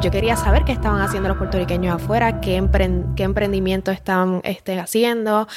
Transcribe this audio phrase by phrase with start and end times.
[0.00, 2.62] yo quería saber qué estaban haciendo los puertorriqueños afuera, qué,
[3.16, 5.48] qué emprendimiento estaban este, haciendo.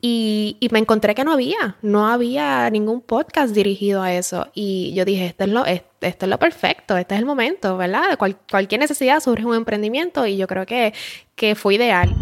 [0.00, 4.46] Y, me encontré que no había, no había ningún podcast dirigido a eso.
[4.54, 8.16] Y yo dije, esto es lo, esto es lo perfecto, este es el momento, ¿verdad?
[8.50, 10.94] cualquier necesidad surge un emprendimiento y yo creo que,
[11.34, 12.14] que fue ideal.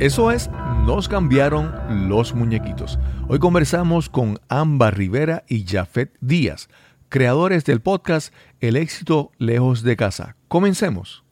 [0.00, 0.50] Eso es,
[0.84, 1.72] nos cambiaron
[2.08, 2.98] los muñequitos.
[3.28, 6.68] Hoy conversamos con Amba Rivera y Jafet Díaz,
[7.08, 10.36] creadores del podcast El éxito lejos de casa.
[10.48, 11.24] Comencemos.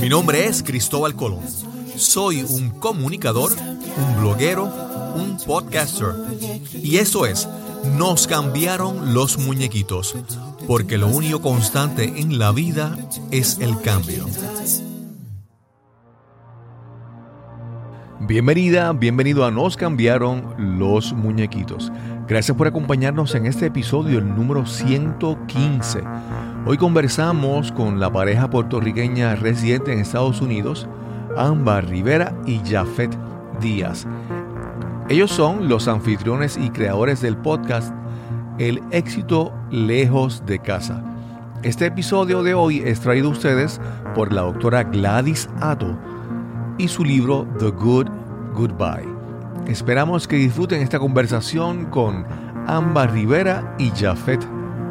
[0.00, 1.40] Mi nombre es Cristóbal Colón.
[1.96, 4.64] Soy un comunicador, un bloguero,
[5.16, 6.14] un podcaster.
[6.82, 7.48] Y eso es
[7.96, 10.14] nos cambiaron los muñequitos,
[10.66, 12.96] porque lo único constante en la vida
[13.30, 14.26] es el cambio.
[18.20, 21.92] Bienvenida, bienvenido a Nos cambiaron los muñequitos.
[22.28, 26.00] Gracias por acompañarnos en este episodio, el número 115.
[26.64, 30.86] Hoy conversamos con la pareja puertorriqueña residente en Estados Unidos,
[31.36, 33.10] Ámbar Rivera y Jafet
[33.60, 34.06] Díaz.
[35.08, 37.92] Ellos son los anfitriones y creadores del podcast
[38.58, 41.02] El éxito lejos de casa.
[41.64, 43.80] Este episodio de hoy es traído a ustedes
[44.14, 45.98] por la doctora Gladys Atto
[46.78, 48.08] y su libro The Good
[48.54, 49.08] Goodbye.
[49.66, 52.26] Esperamos que disfruten esta conversación con
[52.66, 54.44] Amba Rivera y Jafet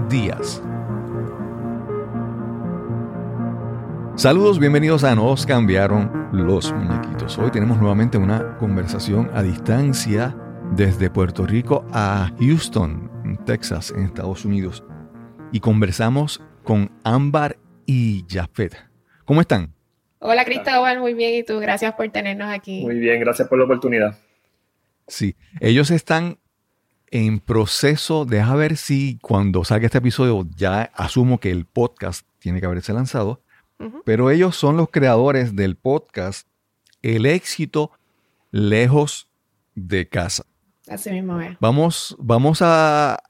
[0.09, 0.61] Díaz.
[4.15, 7.37] Saludos, bienvenidos a Nos cambiaron los muñequitos.
[7.37, 10.35] Hoy tenemos nuevamente una conversación a distancia
[10.75, 13.11] desde Puerto Rico a Houston,
[13.45, 14.83] Texas, en Estados Unidos.
[15.51, 18.75] Y conversamos con Ámbar y Jafet.
[19.25, 19.72] ¿Cómo están?
[20.23, 21.35] Hola Cristóbal, muy bien.
[21.35, 21.59] ¿Y tú?
[21.59, 22.81] Gracias por tenernos aquí.
[22.81, 24.17] Muy bien, gracias por la oportunidad.
[25.07, 26.39] Sí, ellos están
[27.11, 32.59] en proceso, deja ver si cuando salga este episodio ya asumo que el podcast tiene
[32.59, 33.43] que haberse lanzado
[34.05, 36.47] pero ellos son los creadores del podcast
[37.01, 37.91] El éxito
[38.51, 39.27] lejos
[39.75, 40.45] de casa.
[40.87, 41.57] Así mismo es.
[41.59, 43.21] Vamos, vamos a,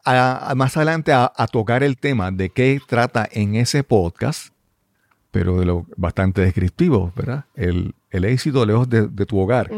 [0.55, 4.52] más adelante a, tocar el tema de qué trata en ese podcast,
[5.33, 7.45] pero de lo bastante descriptivo, ¿verdad?
[7.55, 9.71] El, éxito lejos de, tu hogar.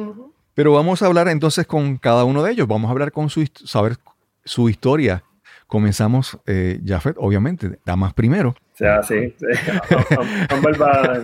[0.53, 2.67] Pero vamos a hablar entonces con cada uno de ellos.
[2.67, 3.95] Vamos a hablar con su saber
[4.43, 5.23] su historia.
[5.67, 8.53] Comenzamos, eh, Jafet, obviamente, damas primero.
[8.75, 9.33] O sea, sí.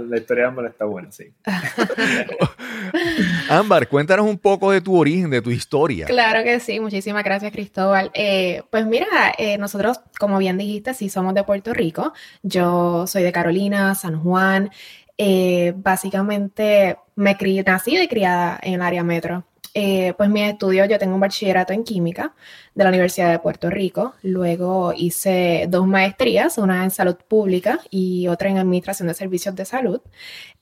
[0.10, 1.34] la historia de Ámbar está buena, sí.
[3.50, 6.06] Ámbar, cuéntanos un poco de tu origen, de tu historia.
[6.06, 8.10] Claro que sí, muchísimas gracias Cristóbal.
[8.14, 9.06] Eh, pues mira,
[9.38, 12.14] eh, nosotros, como bien dijiste, sí somos de Puerto Rico.
[12.42, 14.72] Yo soy de Carolina, San Juan.
[15.18, 19.44] Eh, básicamente me crié, nací y criada en el área metro.
[19.74, 22.34] Eh, pues mis estudios, yo tengo un bachillerato en química
[22.76, 24.14] de la Universidad de Puerto Rico.
[24.22, 29.66] Luego hice dos maestrías, una en salud pública y otra en administración de servicios de
[29.66, 30.02] salud.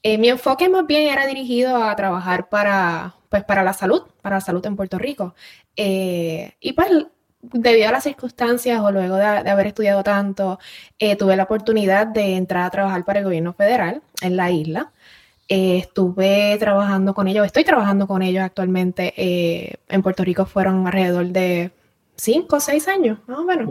[0.03, 4.37] Eh, mi enfoque más bien era dirigido a trabajar para, pues, para la salud, para
[4.37, 5.33] la salud en Puerto Rico.
[5.75, 6.89] Eh, y pues
[7.41, 10.59] debido a las circunstancias o luego de, haber estudiado tanto,
[11.17, 14.91] tuve la oportunidad de entrar a trabajar para el gobierno federal en la isla.
[15.51, 19.13] Eh, estuve trabajando con ellos, estoy trabajando con ellos actualmente.
[19.17, 21.71] Eh, en Puerto Rico fueron alrededor de
[22.15, 23.67] cinco o seis años, más o menos.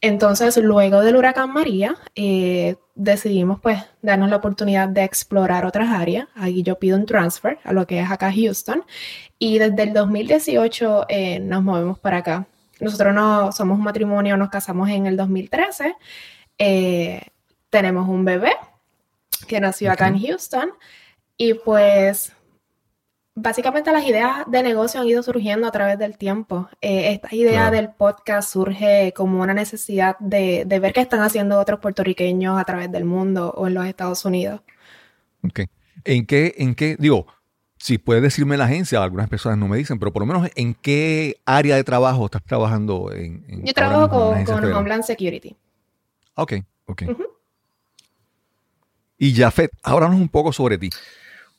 [0.00, 6.28] Entonces, luego del huracán María, eh, decidimos pues darnos la oportunidad de explorar otras áreas.
[6.36, 8.84] Ahí yo pido un transfer a lo que es acá Houston.
[9.40, 11.06] Y desde el 2018
[11.40, 12.46] nos movemos para acá.
[12.78, 15.96] Nosotros no somos un matrimonio, nos casamos en el 2013.
[17.70, 18.52] tenemos un bebé,
[19.44, 20.70] que nació acá en Houston.
[21.36, 22.32] Y pues
[23.36, 26.68] básicamente las ideas de negocio han ido surgiendo a través del tiempo.
[26.80, 31.78] Eh, esta idea del podcast surge como una necesidad de, ver qué están haciendo otros
[31.78, 34.62] puertorriqueños a través del mundo o en los Estados Unidos.
[35.44, 35.60] Ok.
[36.04, 37.26] ¿En qué, en qué, digo,
[37.78, 40.74] si puedes decirme la agencia, algunas personas no me dicen, pero por lo menos en
[40.74, 43.44] qué área de trabajo estás trabajando en...
[43.64, 44.08] Yo trabajo
[44.44, 45.56] con, Homeland Security.
[46.34, 46.54] Ok,
[46.86, 47.02] ok.
[49.18, 50.90] Y Jafet, háblanos un poco sobre ti.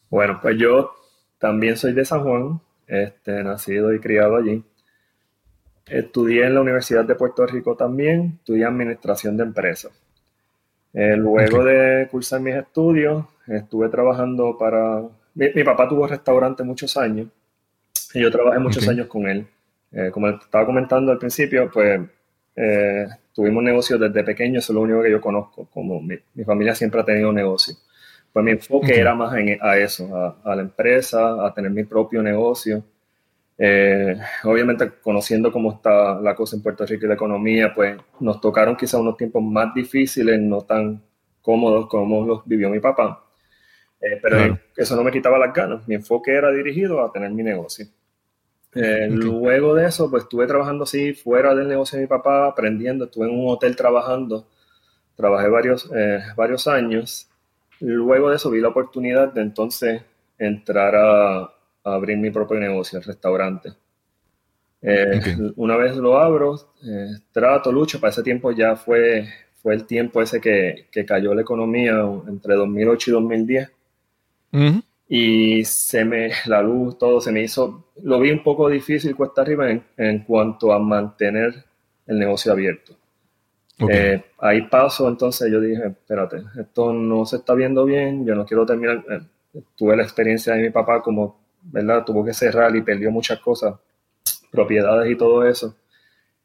[0.10, 0.94] Bueno, pues yo
[1.38, 4.64] también soy de San Juan, este, nacido y criado allí.
[5.88, 9.92] Estudié en la Universidad de Puerto Rico también, estudié Administración de Empresas.
[10.94, 15.04] Eh, luego de cursar mis estudios, estuve trabajando para...
[15.34, 17.28] Mi, papá tuvo restaurante muchos años
[18.14, 19.46] y yo trabajé muchos años con él.
[19.92, 22.02] Eh, como estaba comentando al principio, pues
[22.60, 26.74] eh, tuvimos negocios desde pequeño, eso es lo único que yo conozco, como mi, familia
[26.74, 27.76] siempre ha tenido negocio.
[28.34, 32.22] Pues mi enfoque era más en, a eso, a, la empresa, a tener mi propio
[32.24, 32.84] negocio.
[33.60, 38.42] Eh, obviamente, conociendo cómo está la cosa en Puerto Rico y la economía, pues nos
[38.42, 41.02] tocaron quizá unos tiempos más difíciles, no tan
[41.42, 43.24] cómodos como los vivió mi papá.
[44.02, 45.88] Eh, pero eso no me quitaba las ganas.
[45.88, 47.86] Mi enfoque era dirigido a tener mi negocio.
[48.76, 53.06] Eh, luego de eso, pues estuve trabajando así fuera del negocio de mi papá, aprendiendo.
[53.06, 54.48] Estuve en un hotel trabajando.
[55.16, 55.90] Trabajé varios,
[56.36, 57.28] varios años.
[57.80, 60.02] Luego de eso vi la oportunidad de entonces
[60.38, 61.54] entrar a,
[61.84, 63.74] abrir mi propio negocio, el restaurante.
[64.82, 65.22] Eh,
[65.56, 70.22] una vez lo abro, eh, trato, lucho, para ese tiempo ya fue, fue el tiempo
[70.22, 73.72] ese que, que cayó la economía entre 2008 y 2010.
[75.10, 79.42] Y se me, la luz, todo se me hizo, lo vi un poco difícil cuesta
[79.42, 81.66] arriba en, en cuanto a mantener
[82.06, 82.96] el negocio abierto.
[83.90, 88.44] Eh, ahí paso, entonces yo dije, espérate, esto no se está viendo bien, yo no
[88.44, 89.04] quiero terminar.
[89.76, 91.38] tuve la experiencia de mi papá como
[91.72, 92.04] ¿verdad?
[92.06, 93.76] Tuvo que cerrar y perdió muchas cosas,
[94.52, 95.76] propiedades y todo eso.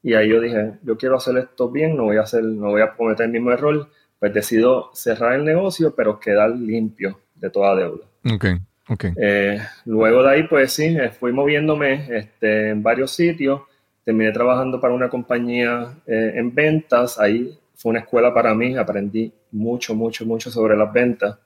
[0.03, 2.83] Y ahí yo dije, yo quiero hacer esto bien, no voy a hacer, no voy
[2.83, 3.89] a cometer el mismo error.
[4.19, 8.07] Pues decido cerrar el negocio, pero quedar limpio de toda deuda.
[8.25, 8.45] Ok,
[8.89, 9.05] ok.
[9.17, 13.63] Eh, luego de ahí, pues sí, eh, fui moviéndome este, en varios sitios.
[14.05, 17.19] Terminé trabajando para una compañía eh, en ventas.
[17.19, 18.77] Ahí fue una escuela para mí.
[18.77, 21.39] Aprendí mucho, mucho, mucho sobre las ventas.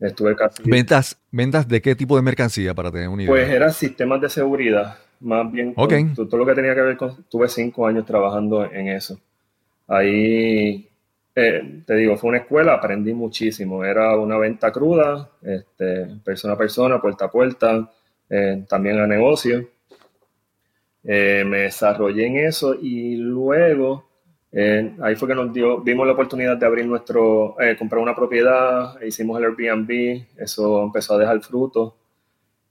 [0.00, 0.62] Estuve casi...
[0.64, 3.30] ¿Ventas, ¿Ventas de qué tipo de mercancía para tener un idea?
[3.30, 7.24] Pues eran sistemas de seguridad, más bien todo lo que tenía que ver con...
[7.24, 9.18] Tuve cinco años trabajando en eso.
[9.88, 10.87] Ahí,
[11.40, 13.84] eh, te digo, fue una escuela, aprendí muchísimo.
[13.84, 17.90] Era una venta cruda, este, persona a persona, puerta a puerta,
[18.28, 19.68] eh, también a negocio.
[21.04, 24.08] Eh, me desarrollé en eso y luego
[24.50, 28.14] eh, ahí fue que nos dio, vimos la oportunidad de abrir nuestro, eh, comprar una
[28.14, 31.96] propiedad, hicimos el Airbnb, eso empezó a dejar fruto.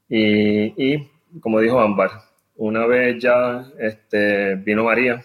[0.10, 1.10] Y, y
[1.40, 2.12] como dijo Ámbar,
[2.56, 5.24] una vez ya este, vino María.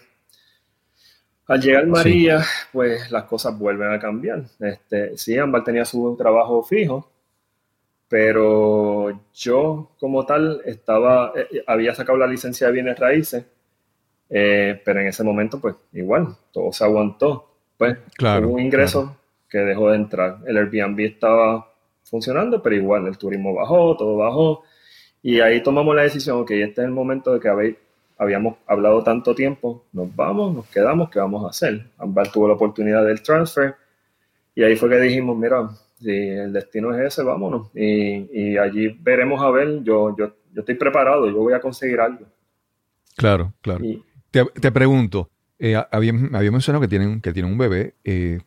[1.47, 2.41] Al llegar María,
[2.71, 4.43] pues las cosas vuelven a cambiar.
[4.59, 7.11] Este, sí, Ámbar tenía su trabajo fijo,
[8.07, 13.45] pero yo como tal estaba, eh, había sacado la licencia de bienes raíces
[14.35, 17.51] eh, pero en ese momento, pues igual, todo se aguantó.
[17.77, 19.15] Pues claro, hubo un ingreso
[19.47, 20.39] que dejó de entrar.
[20.47, 21.71] El Airbnb estaba
[22.03, 24.63] funcionando, pero igual el turismo bajó, todo bajó.
[25.21, 27.47] Y ahí tomamos la decisión, ok, este es el momento de que
[28.17, 31.87] habíamos hablado tanto tiempo, nos vamos, nos quedamos, ¿qué vamos a hacer?
[31.97, 33.75] Ambar tuvo la oportunidad del transfer
[34.55, 35.69] y ahí fue que dijimos, mira,
[35.99, 37.69] si el destino es ese, vámonos.
[37.73, 41.99] Y, y allí veremos a ver, yo, yo, yo estoy preparado, yo voy a conseguir
[41.99, 42.25] algo.
[43.15, 43.83] Claro, claro.
[44.31, 47.95] Te, pregunto, eh, había, mencionado que tienen, que tienen un bebé.
[48.03, 48.41] Eh,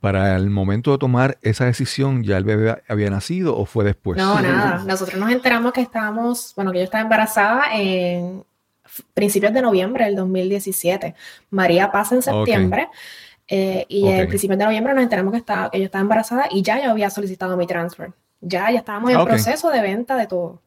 [0.00, 4.18] ¿Para el momento de tomar esa decisión ya el bebé había nacido o fue después?
[4.18, 4.84] No, nada.
[4.84, 8.44] Nosotros nos enteramos que estábamos, bueno, que yo estaba embarazada en
[9.14, 11.14] principios de noviembre del 2017.
[11.50, 12.88] María pasa en septiembre.
[13.48, 16.62] Eh, y en principios de noviembre nos enteramos que, estaba, que yo estaba embarazada y
[16.62, 18.12] ya yo había solicitado mi transfer.
[18.40, 20.60] Ya, ya estábamos en ah, proceso de venta de todo.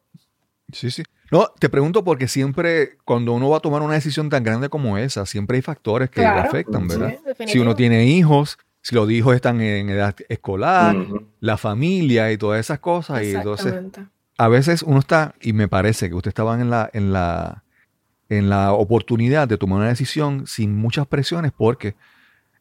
[0.71, 1.04] Sí, sí.
[1.31, 4.98] No, te pregunto porque siempre, cuando uno va a tomar una decisión tan grande como
[4.98, 7.15] esa, siempre hay factores que le afectan, ¿verdad?
[7.45, 10.95] si uno tiene hijos, si los hijos están en edad escolar,
[11.39, 13.24] la familia y todas esas cosas.
[13.24, 13.75] Y entonces,
[14.38, 17.63] a veces uno está, y me parece que usted estaban en la, en la,
[18.29, 21.95] en la oportunidad de tomar una decisión sin muchas presiones porque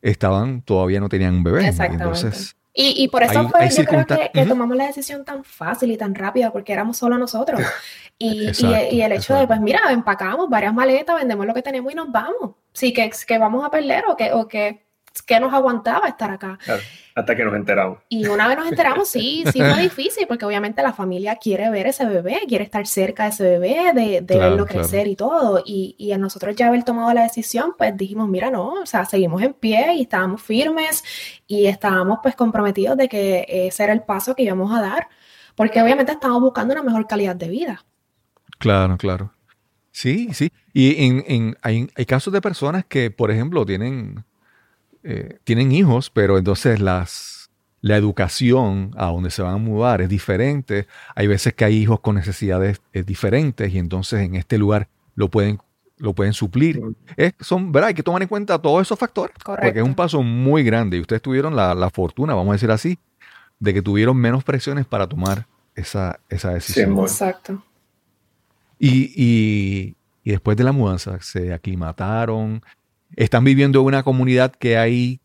[0.02, 1.68] estaban, todavía no tenían un bebé.
[1.68, 2.04] Exactamente.
[2.04, 6.14] Entonces, y, por eso fue, yo creo que, tomamos la decisión tan fácil y tan
[6.14, 7.60] rápida, porque éramos solo nosotros.
[8.20, 8.50] Y,
[8.90, 12.10] y, el hecho de, pues mira, empacamos varias maletas, vendemos lo que tenemos y nos
[12.10, 12.56] vamos.
[12.72, 14.88] Sí, que, que vamos a perder o que, o que
[15.22, 16.58] que nos aguantaba estar acá.
[17.14, 17.98] hasta que nos enteramos.
[18.08, 21.87] Y una vez nos enteramos, sí, sí fue difícil, porque obviamente la familia quiere ver
[21.87, 25.62] ese bebé, quiere estar cerca de ese bebé, de, de verlo crecer y todo.
[25.64, 29.04] Y, y, a nosotros ya haber tomado la decisión, pues dijimos, mira, no, o sea,
[29.04, 31.02] seguimos en pie y estábamos firmes
[31.46, 35.08] y estábamos pues comprometidos de que ese era el paso que íbamos a dar,
[35.56, 37.84] porque obviamente estábamos buscando una mejor calidad de vida.
[38.58, 39.32] Claro, claro.
[39.90, 40.52] Sí, sí.
[40.72, 44.25] Y en, en, hay, hay casos de personas que, por ejemplo, tienen
[45.11, 47.49] eh, tienen hijos, pero entonces las,
[47.81, 50.87] la educación a donde se van a mudar es diferente.
[51.15, 55.31] Hay veces que hay hijos con necesidades eh, diferentes y entonces en este lugar lo
[55.31, 55.61] pueden,
[55.97, 56.83] lo pueden suplir.
[57.41, 57.88] son, ¿verdad?
[57.88, 59.35] Hay que tomar en cuenta todos esos factores.
[59.43, 62.99] Porque es un paso muy grande y ustedes tuvieron la, fortuna, vamos a decir así,
[63.59, 66.99] de que tuvieron menos presiones para tomar esa, esa decisión.
[66.99, 67.65] exacto.
[68.79, 72.62] Y, y, y, después de la mudanza, se aclimataron,
[73.17, 75.21] están viviendo en una comunidad que hay,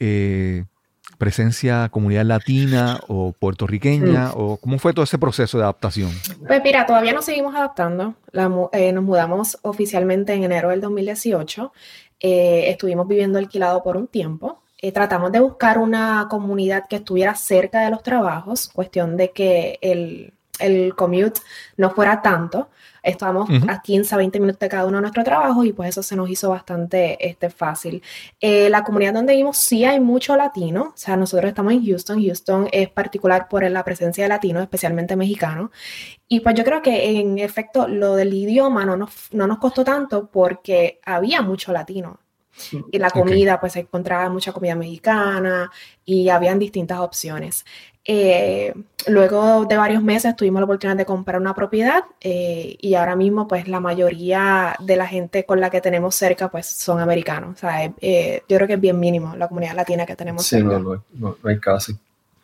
[0.00, 0.64] eh,
[1.16, 4.32] presencia comunidad latina o puertorriqueña?
[4.34, 6.10] ¿O cómo fue todo ese proceso de adaptación?
[6.46, 8.14] Pues mira, todavía nos seguimos adaptando.
[8.72, 11.72] Eh, nos mudamos oficialmente en enero del 2018.
[12.20, 14.62] Eh, estuvimos viviendo alquilado por un tiempo.
[14.80, 19.78] Eh, tratamos de buscar una comunidad que estuviera cerca de los trabajos, cuestión de que
[19.80, 21.40] el, el commute
[21.76, 22.68] no fuera tanto.
[23.06, 26.02] Estábamos a 15 a 20 minutos de cada uno de nuestro trabajo y pues eso
[26.02, 28.02] se nos hizo bastante este, fácil.
[28.40, 32.20] Eh, la comunidad donde vivimos sí hay mucho latino, o sea, nosotros estamos en Houston,
[32.20, 35.70] Houston es particular por la presencia de latinos, especialmente mexicanos.
[36.26, 39.84] Y pues yo creo que en efecto lo del idioma no nos, no nos costó
[39.84, 42.18] tanto porque había mucho latino.
[42.90, 45.70] Y la comida, pues se encontraba mucha comida mexicana
[46.04, 47.64] y habían distintas opciones.
[48.08, 48.72] Eh,
[49.08, 53.48] luego de varios meses tuvimos la oportunidad de comprar una propiedad eh, y ahora mismo
[53.48, 57.56] pues la mayoría de la gente con la que tenemos cerca pues son americanos.
[57.56, 60.56] O sea, eh, yo creo que es bien mínimo la comunidad latina que tenemos sí,
[60.56, 60.78] cerca.
[60.78, 61.96] No, no, no, hay casi.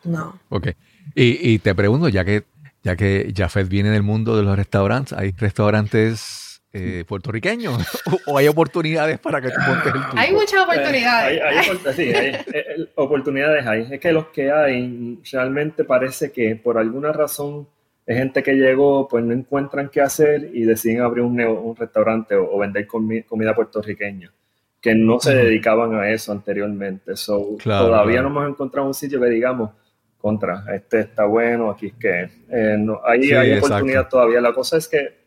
[0.03, 0.37] No.
[0.49, 0.67] Ok.
[1.15, 2.43] Y, y, te pregunto, ya que,
[2.83, 7.77] ya que Jafet viene del mundo de los restaurantes, ¿hay restaurantes eh, puertorriqueño
[8.25, 10.13] o hay oportunidades para que tú montes el tuyo?
[10.15, 11.39] Hay muchas oportunidades.
[11.39, 13.87] hay, sí, hay, eh, eh, oportunidades hay.
[13.91, 17.67] Es que los que hay realmente parece que por alguna razón
[18.07, 22.33] es gente que llegó, pues no encuentran qué hacer y deciden abrir un, un restaurante
[22.35, 24.33] o, vender comida puertorriqueña,
[24.81, 27.15] que no se dedicaban a eso anteriormente.
[27.15, 29.69] So, todavía no hemos encontrado un sitio que digamos,
[30.17, 34.41] contra, este está bueno, aquí es que no, ahí hay oportunidad todavía.
[34.41, 35.22] La cosa es que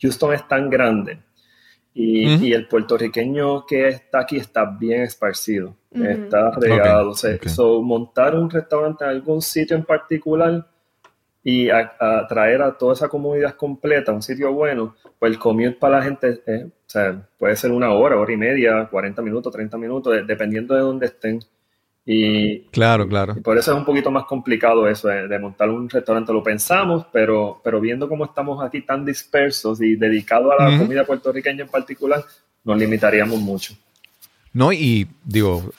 [0.00, 1.18] Houston es tan grande
[1.92, 7.14] y, el puertorriqueño que está aquí está bien esparcido, está regado.
[7.14, 10.66] So, montar un restaurante en algún sitio en particular
[11.42, 16.02] y atraer a, toda esa comunidad completa, un sitio bueno, pues el commute para la
[16.02, 16.42] gente
[17.38, 21.40] puede ser una hora, hora y media, 40 minutos, 30 minutos, dependiendo de dónde estén.
[22.06, 23.36] Y, claro, claro.
[23.42, 26.32] por eso es un poquito más complicado eso de, montar un restaurante.
[26.32, 31.04] Lo pensamos, pero, pero viendo cómo estamos aquí tan dispersos y dedicados a la comida
[31.04, 32.24] puertorriqueña en particular,
[32.64, 33.74] nos limitaríamos mucho.
[34.52, 35.70] No, y digo,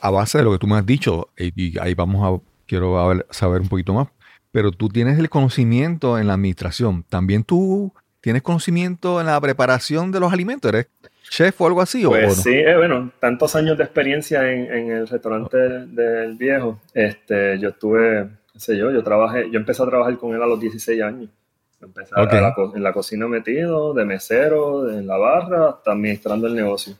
[0.00, 3.62] a base de lo que tú me has dicho, y, ahí vamos a, quiero saber
[3.62, 4.08] un poquito más,
[4.52, 7.04] pero tú tienes el conocimiento en la administración.
[7.08, 10.68] También tú tienes conocimiento en la preparación de los alimentos.
[10.68, 10.88] ¿Eres
[11.28, 12.04] chef o algo así?
[12.04, 16.80] Pues sí, eh, bueno, tantos años de experiencia en, el restaurante del viejo.
[16.94, 20.46] Este, yo estuve, qué sé yo, yo trabajé, yo empecé a trabajar con él a
[20.46, 21.30] los 16 años.
[21.80, 22.14] Empecé
[22.74, 26.94] en la cocina metido, de mesero, en la barra, hasta administrando el negocio.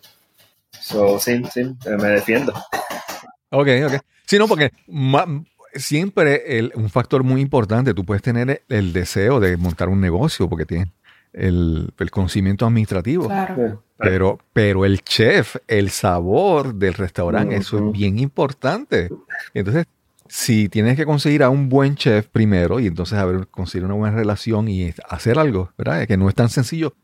[0.71, 2.53] So, sí, sí, eh, me defiendo.
[3.51, 3.93] Ok, ok.
[4.27, 4.73] Sí, no, porque
[5.75, 10.65] siempre un factor muy importante, tú puedes tener el deseo de montar un negocio porque
[10.67, 10.89] tienes
[11.33, 13.27] el, conocimiento administrativo.
[13.27, 13.83] Claro.
[14.03, 19.09] Pero, pero el chef, el sabor del restaurante, eso es bien importante.
[19.55, 19.87] Entonces,
[20.29, 23.95] si tienes que conseguir a un buen chef primero y entonces a ver, conseguir una
[23.95, 26.07] buena relación y hacer algo, ¿verdad?
[26.07, 26.95] Que no es tan sencillo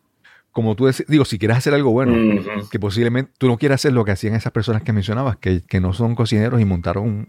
[0.50, 3.92] como tú decís, digo, si quieres hacer algo bueno, que posiblemente tú no quieras hacer
[3.92, 7.28] lo que hacían esas personas que mencionabas, que, que no son cocineros y montaron un,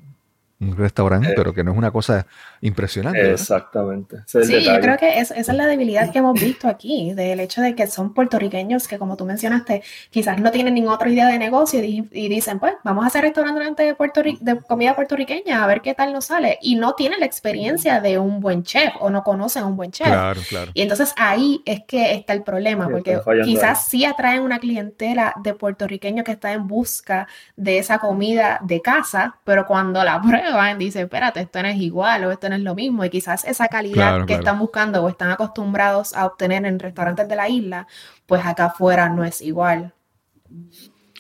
[0.60, 2.26] un restaurante, eh, pero que no es una cosa
[2.62, 3.32] impresionante.
[3.32, 4.18] Exactamente.
[4.26, 7.76] sí, yo creo que esa es la debilidad que hemos visto aquí, del hecho de
[7.76, 11.82] que son puertorriqueños que, como tú mencionaste, quizás no tienen ninguna otra idea de negocio
[11.84, 15.94] y, dicen, pues, vamos a hacer restaurante de, Puerto de comida puertorriqueña, a ver qué
[15.94, 16.58] tal nos sale.
[16.62, 19.92] Y no tienen la experiencia de un buen chef o no conocen a un buen
[19.92, 20.08] chef.
[20.08, 20.72] Claro, claro.
[20.74, 25.54] Y entonces ahí es que está el problema, porque quizás sí atraen una clientela de
[25.54, 30.78] puertorriqueños que está en busca de esa comida de casa, pero cuando la prueban, van
[30.78, 33.04] dice, espérate, esto no es igual o esto no es lo mismo.
[33.06, 37.36] Y quizás esa calidad que están buscando o están acostumbrados a obtener en restaurantes de
[37.36, 37.88] la isla,
[38.26, 39.94] pues acá afuera no es igual.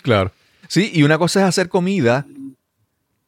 [0.03, 0.31] Claro.
[0.67, 2.25] Sí, y una cosa es hacer comida,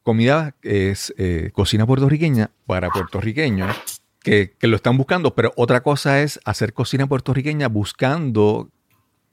[0.02, 3.76] comida es eh, cocina puertorriqueña para puertorriqueños
[4.22, 8.68] que, lo están buscando, pero otra cosa es hacer cocina puertorriqueña buscando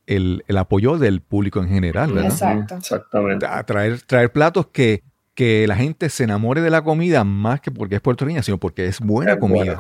[0.08, 2.32] el, apoyo del público en general, ¿verdad?
[2.32, 2.76] Exacto.
[2.76, 3.48] Exactamente.
[3.66, 5.04] traer, traer platos que,
[5.40, 8.88] que la gente se enamore de la comida más que porque es puertorriqueña, sino porque
[8.88, 9.80] es buena comida.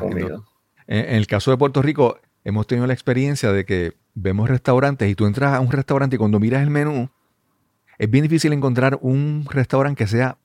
[0.88, 5.16] En, el caso de Puerto Rico, hemos tenido la experiencia de que vemos restaurantes y
[5.16, 7.10] tú entras a un restaurante y cuando miras el menú,
[7.98, 10.38] es bien difícil encontrar un restaurante que sea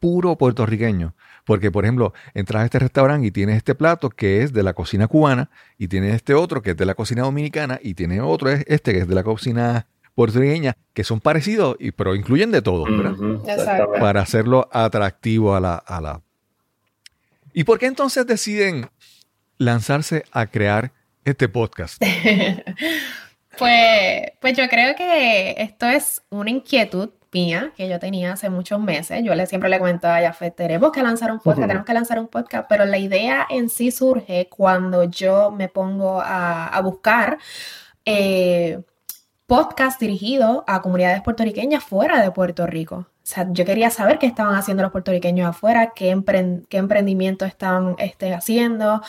[0.00, 1.14] puro puertorriqueño.
[1.44, 4.72] Porque, por ejemplo, entras a este restaurante y tienes este plato que es de la
[4.72, 8.48] cocina cubana y tienes este otro que es de la cocina dominicana y tiene otro
[8.48, 12.84] este que es de la cocina puertorriqueña que son parecidos, y, pero incluyen de todo,
[12.84, 13.86] ¿verdad?
[13.98, 16.20] Para hacerlo atractivo a la, a la...
[17.52, 18.88] ¿Y por qué entonces deciden
[19.58, 20.92] lanzarse a crear
[21.24, 22.02] este podcast?
[23.58, 28.78] pues, pues yo creo que esto es una inquietud mía que yo tenía hace muchos
[28.80, 29.22] meses.
[29.24, 32.18] Yo le, siempre le cuento a Jafet, tenemos que lanzar un podcast, tenemos que lanzar
[32.18, 37.38] un podcast, pero la idea en sí surge cuando yo me pongo a, buscar
[38.04, 38.80] eh,
[39.52, 42.96] podcast dirigido a comunidades puertorriqueñas fuera de Puerto Rico.
[42.96, 46.18] O sea, yo quería saber qué estaban haciendo los puertorriqueños afuera, qué,
[46.70, 49.02] qué emprendimiento estaban este, haciendo.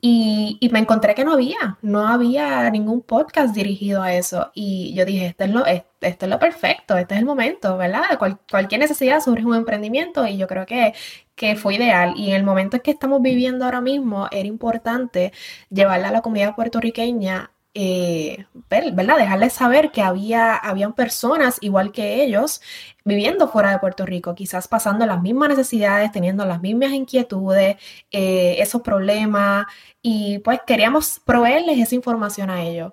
[0.00, 4.52] Y, me encontré que no había, no había ningún podcast dirigido a eso.
[4.54, 8.04] Y yo dije, esto es lo, esto es lo perfecto, este es el momento, ¿verdad?
[8.48, 10.94] cualquier necesidad surge un emprendimiento y yo creo que,
[11.34, 12.14] que fue ideal.
[12.16, 15.32] Y en el momento en que estamos viviendo ahora mismo, era importante
[15.70, 19.18] llevarla a la comunidad puertorriqueña eh, ¿verdad?
[19.18, 22.60] Dejarles saber que había habían personas igual que ellos
[23.04, 27.76] viviendo fuera de Puerto Rico, quizás pasando las mismas necesidades, teniendo las mismas inquietudes,
[28.10, 29.66] eh, esos problemas,
[30.02, 32.92] y pues queríamos proveerles esa información a ellos.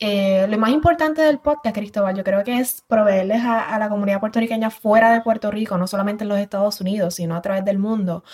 [0.00, 3.88] Eh, lo más importante del podcast, Cristóbal, yo creo que es proveerles a, a, la
[3.88, 7.64] comunidad puertorriqueña fuera de Puerto Rico, no solamente en los Estados Unidos, sino a través
[7.64, 8.24] del mundo,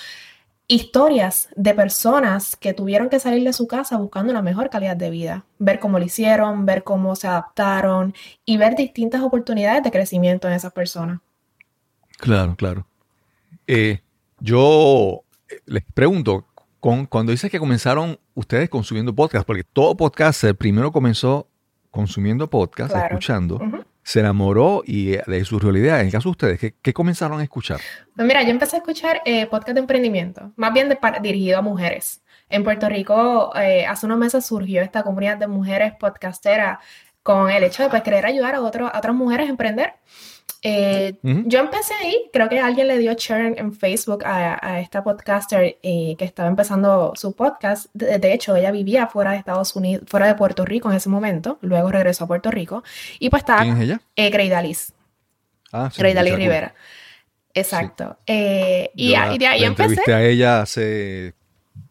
[0.68, 5.08] historias de personas que tuvieron que salir de su casa buscando una mejor calidad de
[5.08, 10.46] vida, ver cómo lo hicieron, ver cómo se adaptaron y ver distintas oportunidades de crecimiento
[10.46, 11.20] en esas personas.
[12.18, 12.86] Claro, claro.
[13.66, 14.02] Eh,
[14.40, 16.44] yo eh, les pregunto,
[16.80, 21.48] con, cuando dices que comenzaron ustedes consumiendo podcast, porque todo podcaster primero comenzó
[21.90, 23.58] consumiendo podcast, escuchando,
[24.08, 26.00] se enamoró y de ahí surgió la idea.
[26.00, 27.78] En el caso de ustedes, ¿qué, comenzaron a escuchar?
[28.16, 30.88] Pues mira, yo empecé a escuchar eh, podcast de emprendimiento, más bien
[31.20, 32.22] dirigido a mujeres.
[32.48, 36.78] En Puerto Rico, eh, hace unos meses surgió esta comunidad de mujeres podcasteras
[37.22, 39.96] con el hecho de pues, querer ayudar a, a otras mujeres a emprender.
[40.62, 45.78] Eh, yo empecé ahí, creo que alguien le dio share en Facebook a, esta podcaster
[45.82, 47.86] eh, que estaba empezando su podcast.
[47.94, 51.58] De, hecho, ella vivía fuera de Estados Unidos, fuera de Puerto Rico en ese momento,
[51.60, 52.82] luego regresó a Puerto Rico
[53.18, 53.62] y pues estaba...
[53.62, 54.00] ¿Quién es ella?
[54.16, 54.92] Eh, Greidalis.
[55.72, 56.74] Ah, sí, Rivera.
[57.54, 58.16] Exacto.
[58.26, 60.12] Eh, y, de ahí empecé.
[60.12, 61.34] a ella hace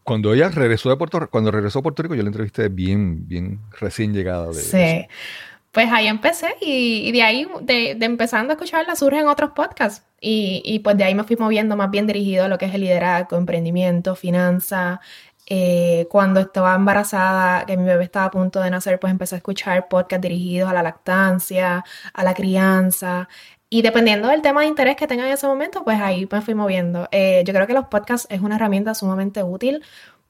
[0.04, 3.60] cuando ella regresó de Puerto cuando regresó a Puerto Rico, yo la entrevisté bien, bien
[3.80, 5.08] recién llegada de Sí
[5.78, 10.04] pues ahí empecé y, de ahí, de, empezando a escucharla, surgen otros podcasts.
[10.20, 12.82] Y, pues de ahí me fui moviendo más bien dirigido a lo que es el
[12.82, 15.02] liderazgo, emprendimiento, finanza.
[15.46, 19.38] Eh, cuando estaba embarazada, que mi bebé estaba a punto de nacer, pues empecé a
[19.38, 23.30] escuchar podcasts dirigidos a la lactancia, a la crianza.
[23.70, 26.56] Y dependiendo del tema de interés que tenga en ese momento, pues ahí me fui
[26.56, 27.08] moviendo.
[27.12, 29.84] Eh, yo creo que los podcasts es una herramienta sumamente útil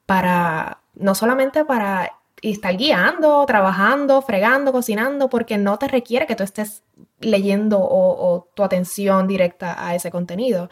[0.06, 6.36] para, no solamente para y estar guiando, trabajando, fregando, cocinando, porque no te requiere que
[6.36, 6.84] tú estés
[7.20, 10.70] leyendo o, tu atención directa a ese contenido.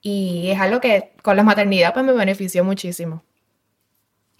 [0.00, 3.24] Y es algo que con la maternidad pues me benefició muchísimo.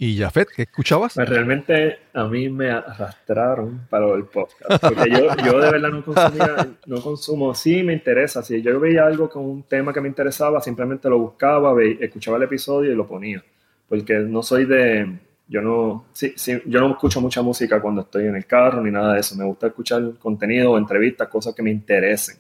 [0.01, 1.15] ¿Y Jafet, qué escuchabas?
[1.15, 4.81] Pues realmente a mí me arrastraron para el podcast.
[4.81, 7.53] Porque yo, yo de verdad no consumía, no consumo.
[7.53, 8.45] Sí me interesa.
[8.45, 12.45] Si yo veía algo con un tema que me interesaba, simplemente lo buscaba, escuchaba el
[12.45, 13.43] episodio y lo ponía.
[13.89, 18.27] Porque no soy de, yo no, sí, sí, yo no escucho mucha música cuando estoy
[18.27, 19.35] en el carro ni nada de eso.
[19.35, 22.37] Me gusta escuchar contenido, entrevistas, cosas que me interesen.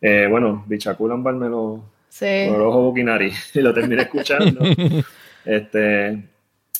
[0.00, 2.24] Eh, bueno, Bichaculambar me lo, sí.
[2.24, 2.94] me lo ojo
[3.54, 4.62] y lo terminé escuchando.
[5.44, 6.28] este,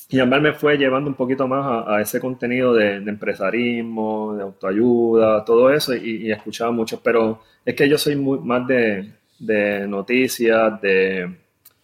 [0.09, 5.44] y Ambar me fue llevando un poquito más a, ese contenido de, empresarismo, de autoayuda,
[5.44, 7.00] todo eso, y, escuchaba mucho.
[7.02, 11.35] Pero es que yo soy muy, más de, de noticias, de,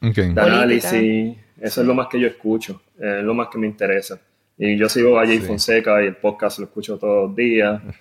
[0.01, 1.37] de análisis.
[1.61, 4.19] Eso es lo más que yo escucho, es lo más que me interesa.
[4.57, 7.81] Y yo sigo a Jay Fonseca y el podcast lo escucho todos los días.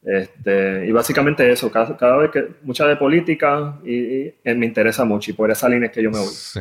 [0.00, 5.34] Este, y básicamente eso, cada, vez que, mucha de política y, me interesa mucho y
[5.34, 6.28] por esa línea es que yo me voy.
[6.28, 6.60] Sí,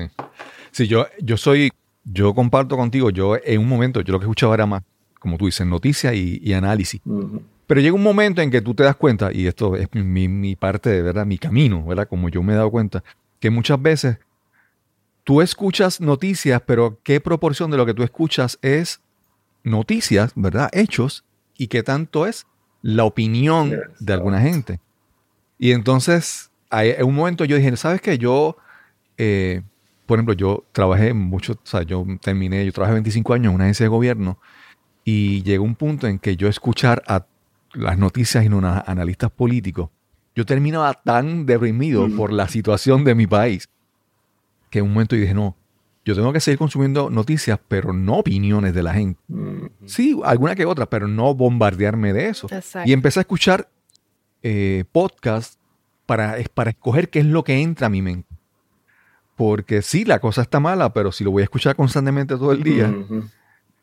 [0.71, 1.69] sí yo, yo soy,
[2.03, 4.83] yo comparto contigo, yo en un momento, yo lo que escuchaba era más,
[5.19, 6.99] como tú dices, noticias y, análisis.
[7.67, 10.57] Pero llega un momento en que tú te das cuenta, y esto es mi, mi
[10.57, 12.09] parte de verdad, mi camino, ¿verdad?
[12.09, 13.01] Como yo me he dado cuenta,
[13.39, 14.17] que muchas veces
[15.27, 19.01] tú escuchas noticias, pero ¿qué proporción de lo que tú escuchas es
[19.61, 20.69] noticias, ¿verdad?
[20.71, 21.25] Hechos,
[21.57, 22.47] y qué tanto es
[22.81, 24.79] la opinión de alguna gente.
[25.59, 28.17] Y entonces, en un momento yo dije, ¿sabes qué?
[28.17, 28.55] Yo,
[29.17, 29.63] eh,
[30.05, 33.65] por ejemplo, yo trabajé mucho, o sea, yo terminé, yo trabajé 25 años en una
[33.65, 34.39] agencia de gobierno
[35.03, 37.25] y llegó un punto en que yo escuchar a
[37.73, 39.89] las noticias y no a analistas políticos,
[40.35, 42.15] yo terminaba tan deprimido mm.
[42.15, 43.67] por la situación de mi país
[44.69, 45.55] que en un momento dije, no,
[46.05, 49.19] yo tengo que seguir consumiendo noticias, pero no opiniones de la gente.
[49.85, 52.47] Sí, alguna que otra, pero no bombardearme de eso.
[52.85, 53.69] Y empecé a escuchar
[54.41, 55.59] eh, podcasts
[56.05, 58.29] para, para escoger qué es lo que entra a mi mente.
[59.35, 62.63] Porque sí, la cosa está mala, pero si lo voy a escuchar constantemente todo el
[62.63, 62.93] día,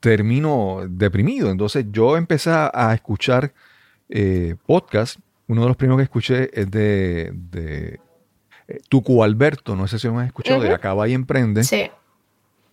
[0.01, 1.51] termino deprimido.
[1.51, 3.53] Entonces yo empecé a escuchar
[4.09, 8.01] eh, podcasts uno de los primeros que escuché es de, de
[8.69, 11.65] eh, Tucu Alberto, no sé si lo han escuchado, de Acaba y Emprende.
[11.65, 11.91] Sí.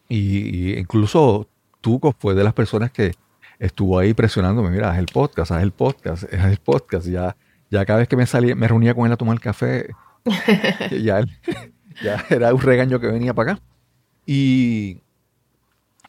[0.08, 1.48] Y, incluso
[1.82, 3.14] Tuco fue de las personas que
[3.60, 7.08] estuvo ahí presionándome, mira, haz el podcast, haz el podcast, haz el podcast.
[7.08, 7.36] Ya,
[7.70, 9.90] ya cada vez que me salía, me reunía con él a tomar café,
[10.92, 11.26] ya,
[12.04, 13.62] ya era un regaño que venía para acá.
[14.26, 15.02] Y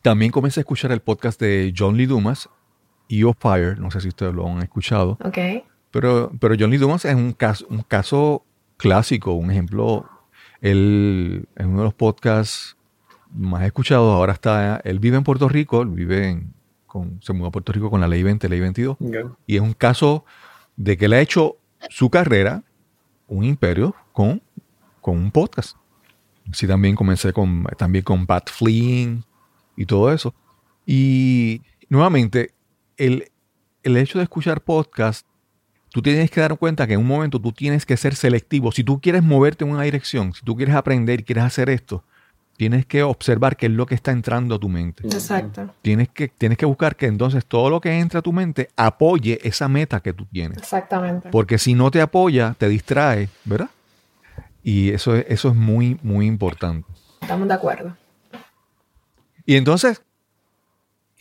[0.02, 2.48] también comencé a escuchar el podcast de John Lee Dumas,
[3.08, 3.34] E.O.
[3.34, 5.18] Fire, no sé si ustedes lo han escuchado.
[5.24, 5.38] Ok.
[5.90, 8.44] Pero, pero John Lee Dumas es un caso, un caso
[8.76, 10.08] clásico, un ejemplo.
[10.60, 12.76] Él es uno de los podcasts
[13.34, 14.14] más escuchados.
[14.14, 16.54] Ahora está, él vive en Puerto Rico, él vive en,
[16.86, 18.96] con, se mudó a Puerto Rico con la ley 20, ley 22.
[19.46, 20.24] Y es un caso
[20.76, 21.56] de que él ha hecho
[21.88, 22.62] su carrera,
[23.26, 24.42] un imperio, con,
[25.00, 25.76] con un podcast.
[26.52, 29.24] Sí, también comencé con, también con Pat Flynn
[29.76, 30.34] y todo eso.
[30.84, 32.52] Y nuevamente,
[32.96, 33.30] el,
[33.82, 35.26] el hecho de escuchar podcast
[35.92, 38.72] tú tienes que dar cuenta que en un momento tú tienes que ser selectivo.
[38.72, 42.02] Si tú quieres moverte en una dirección, si tú quieres aprender y quieres hacer esto,
[42.56, 45.06] tienes que observar qué es lo que está entrando a tu mente.
[45.06, 45.70] Exacto.
[45.82, 49.38] Tienes que, tienes que buscar que entonces todo lo que entra a tu mente apoye
[49.42, 50.58] esa meta que tú tienes.
[50.58, 51.28] Exactamente.
[51.30, 53.70] Porque si no te apoya, te distrae, ¿verdad?
[54.62, 56.88] Y eso es, eso es muy, muy importante.
[57.20, 57.96] Estamos de acuerdo.
[59.44, 60.02] Y entonces,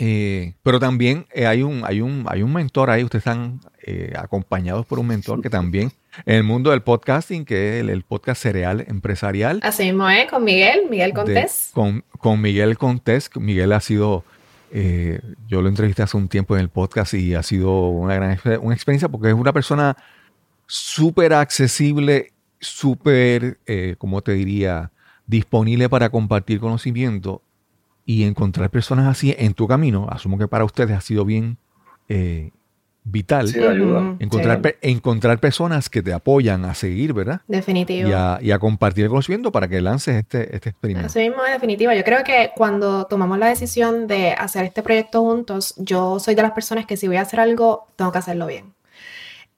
[0.04, 4.12] eh, pero también eh, hay, un, hay, un, hay un mentor ahí, ustedes están eh,
[4.18, 5.92] acompañados por un mentor que también
[6.26, 9.60] en el mundo del podcasting, que es el, podcast cereal empresarial.
[9.62, 11.70] Así mismo es, con Miguel, Miguel Contés.
[11.76, 13.30] con, con, Miguel Contés.
[13.36, 14.24] Miguel ha sido,
[15.48, 18.74] yo lo entrevisté hace un tiempo en el podcast y ha sido una gran una
[18.74, 19.96] experiencia porque es una persona
[20.66, 23.60] súper accesible, súper,
[24.00, 24.90] como te diría,
[25.28, 27.44] disponible para compartir conocimiento
[28.12, 31.58] y encontrar personas así en tu camino, asumo que para ustedes ha sido bien
[32.10, 32.52] eh,
[33.06, 33.48] vital.
[33.48, 34.18] Sí, ayuda.
[34.20, 37.40] Encontrar, encontrar personas que te apoyan a seguir, ¿verdad?
[37.48, 38.10] Definitivo.
[38.10, 41.08] Y a, y a compartir el conocimiento para que lances este, este experimento.
[41.08, 41.94] Así mismo es definitivo.
[41.94, 46.42] Yo creo que cuando tomamos la decisión de hacer este proyecto juntos, yo soy de
[46.42, 48.74] las personas que si voy a hacer algo, tengo que hacerlo bien.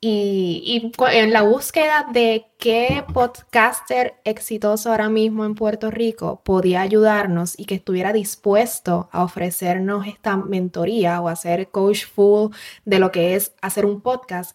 [0.05, 7.57] Y, en la búsqueda de qué podcaster exitoso ahora mismo en Puerto Rico podía ayudarnos
[7.57, 12.51] y que estuviera dispuesto a ofrecernos esta mentoría o hacer coach full
[12.83, 14.53] de lo que es hacer un podcast,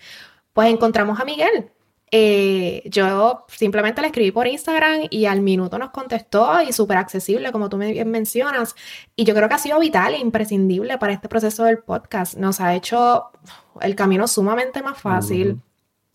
[0.52, 1.70] pues encontramos a Miguel.
[2.10, 7.52] Eh, yo simplemente le escribí por Instagram y al minuto nos contestó y súper accesible,
[7.52, 8.74] como tú me mencionas.
[9.16, 12.36] Y yo creo que ha sido vital e imprescindible para este proceso del podcast.
[12.36, 13.30] Nos ha hecho
[13.80, 15.60] el camino sumamente más fácil.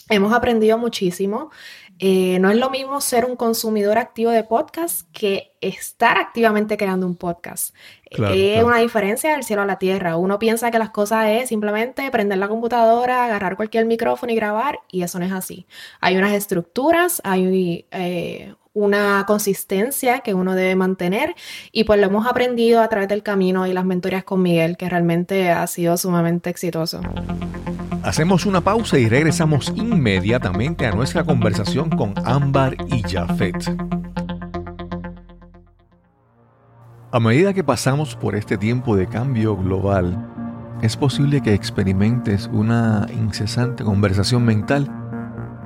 [0.09, 1.51] Hemos aprendido muchísimo.
[1.99, 7.05] Eh, no es lo mismo ser un consumidor activo de podcast que estar activamente creando
[7.05, 7.75] un podcast.
[8.09, 10.17] es una diferencia del cielo a la tierra.
[10.17, 14.79] Uno piensa que las cosas es simplemente prender la computadora, agarrar cualquier micrófono y grabar,
[14.91, 15.65] y eso no es así.
[16.01, 21.35] Hay unas estructuras, hay eh, una consistencia que uno debe mantener
[21.71, 24.89] y pues lo hemos aprendido a través del camino y las mentorías con Miguel, que
[24.89, 27.01] realmente ha sido sumamente exitoso.
[28.03, 33.55] Hacemos una pausa y regresamos inmediatamente a nuestra conversación con Ámbar y Jafet.
[37.13, 40.29] A medida que pasamos por este tiempo de cambio global,
[40.81, 44.91] es posible que experimentes una incesante conversación mental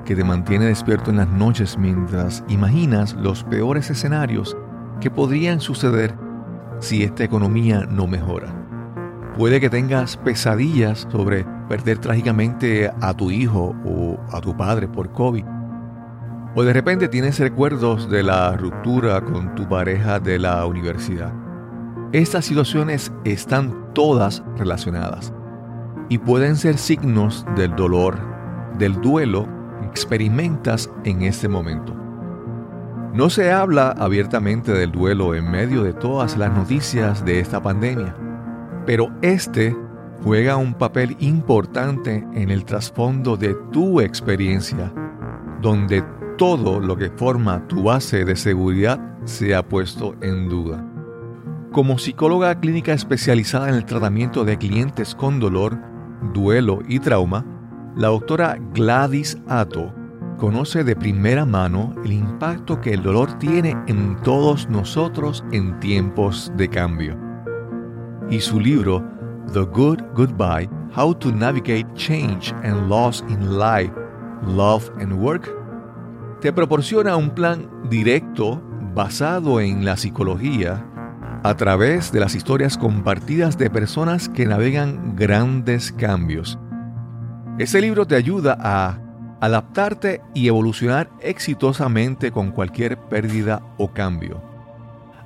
[0.06, 4.56] que te mantiene despierto en las noches mientras imaginas los peores escenarios
[5.02, 6.14] que podrían suceder
[6.80, 8.67] si esta economía no mejora.
[9.38, 15.12] Puede que tengas pesadillas sobre perder trágicamente a tu hijo o a tu padre por
[15.12, 15.46] COVID.
[16.56, 21.32] O de repente tienes recuerdos de la ruptura con tu pareja de la universidad.
[22.14, 25.32] Estas situaciones están todas relacionadas
[26.10, 28.18] y pueden ser signos del dolor,
[28.80, 29.48] del duelo
[29.80, 31.94] que experimentas en este momento.
[33.14, 38.16] No se habla abiertamente del duelo en medio de todas las noticias de esta pandemia
[38.88, 39.76] pero este
[40.24, 44.94] juega un papel importante en el trasfondo de tu experiencia,
[45.62, 46.04] donde
[46.38, 50.84] todo lo que forma tu base de seguridad se ha puesto en duda.
[51.74, 55.78] Como psicóloga clínica especializada en el tratamiento de clientes con dolor,
[56.34, 57.46] duelo y trauma,
[57.98, 59.94] la doctora Gladys Atto
[60.38, 66.54] conoce de primera mano el impacto que el dolor tiene en todos nosotros en tiempos
[66.56, 67.27] de cambio
[68.30, 69.04] y su libro
[69.54, 73.94] The Good Goodbye, How to Navigate Change and Loss in Life,
[74.46, 75.50] Love and Work,
[76.42, 78.62] te proporciona un plan directo
[78.94, 80.86] basado en la psicología
[81.44, 86.60] a través de las historias compartidas de personas que navegan grandes cambios.
[87.58, 89.00] Ese libro te ayuda a
[89.40, 94.42] adaptarte y evolucionar exitosamente con cualquier pérdida o cambio,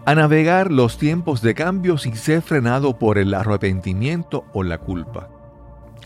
[0.06, 5.30] a navegar los tiempos de cambio sin ser frenado por el arrepentimiento o la culpa,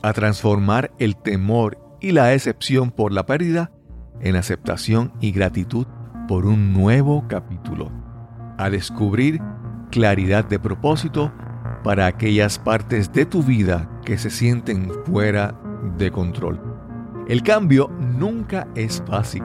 [0.01, 3.71] a transformar el temor y la excepción por la pérdida
[4.19, 5.87] en aceptación y gratitud
[6.27, 7.91] por un nuevo capítulo,
[8.57, 9.41] a descubrir
[9.91, 11.31] claridad de propósito
[11.83, 15.55] para aquellas partes de tu vida que se sienten fuera
[15.97, 16.59] de control.
[17.27, 19.43] El cambio nunca es fácil,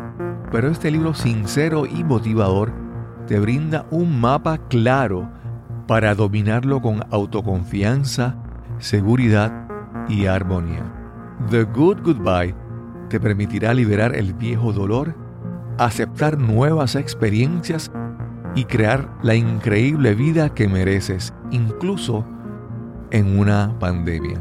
[0.51, 2.90] pero este libro sincero y motivador
[3.31, 5.31] te brinda un mapa claro
[5.87, 8.35] para dominarlo con autoconfianza,
[8.79, 9.69] seguridad
[10.09, 10.83] y armonía.
[11.49, 12.57] The Good Goodbye
[13.09, 15.15] te permitirá liberar el viejo dolor,
[15.79, 17.93] aceptar nuevas experiencias
[18.57, 22.25] y crear la increíble vida que mereces, incluso
[23.13, 24.41] en una pandemia.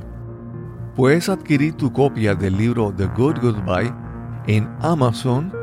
[0.95, 3.93] Puedes adquirir tu copia del libro The Good Goodbye
[4.47, 5.53] en Amazon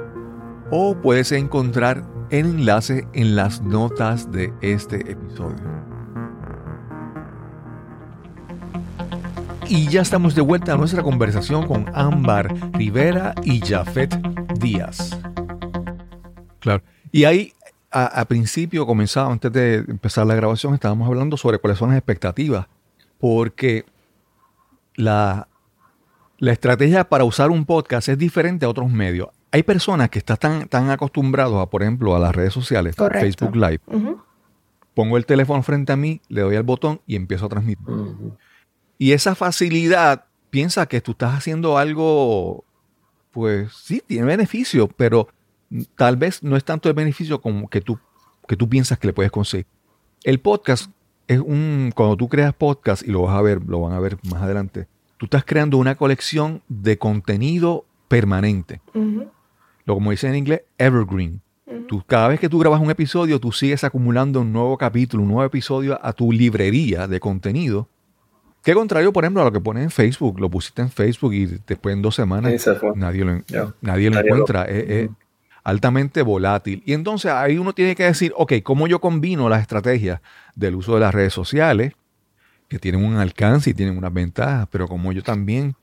[0.70, 5.86] o puedes encontrar el enlace en las notas de este episodio.
[9.68, 14.14] Y ya estamos de vuelta a nuestra conversación con Ámbar Rivera y Jafet
[14.60, 15.18] Díaz.
[16.60, 16.82] Claro.
[17.10, 17.52] Y ahí,
[17.90, 22.66] a, principio, comenzaba, antes de empezar la grabación, estábamos hablando sobre cuáles son las expectativas.
[23.18, 23.84] Porque
[24.94, 25.48] la,
[26.38, 29.30] la estrategia para usar un podcast es diferente a otros medios.
[29.52, 33.80] Hay personas que están tan, acostumbrados a, por ejemplo, a las redes sociales, Facebook Live.
[34.94, 37.86] Pongo el teléfono frente a mí, le doy al botón y empiezo a transmitir.
[38.98, 42.64] Y esa facilidad piensa que tú estás haciendo algo,
[43.30, 45.28] pues sí, tiene beneficio, pero
[45.96, 47.98] tal vez no es tanto el beneficio como que tú,
[48.48, 49.66] que tú piensas que le puedes conseguir.
[50.24, 50.90] El podcast
[51.28, 54.16] es un, cuando tú creas podcast, y lo vas a ver, lo van a ver
[54.22, 54.86] más adelante,
[55.18, 58.80] tú estás creando una colección de contenido permanente.
[59.86, 61.40] Lo como dice en inglés, evergreen.
[61.88, 65.30] tú, cada vez que tú grabas un episodio, tú sigues acumulando un nuevo capítulo, un
[65.30, 67.88] nuevo episodio a tu librería de contenido
[68.66, 70.40] Qué contrario, por ejemplo, a lo que pones en Facebook.
[70.40, 72.52] Lo pusiste en Facebook y después en dos semanas
[72.96, 73.40] nadie lo,
[73.80, 74.64] nadie lo encuentra.
[74.64, 75.08] Es,
[75.62, 76.82] altamente volátil.
[76.84, 80.20] Y entonces ahí uno tiene que decir, ok, ¿cómo yo combino las estrategias
[80.56, 81.92] del uso de las redes sociales,
[82.66, 85.76] que tienen un alcance y tienen unas ventajas, pero como yo también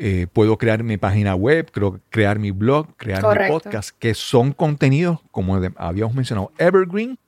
[0.00, 1.72] eh, puedo crear mi página web,
[2.10, 7.18] crear mi blog, crear mi podcast, que son contenidos, como habíamos mencionado, evergreen,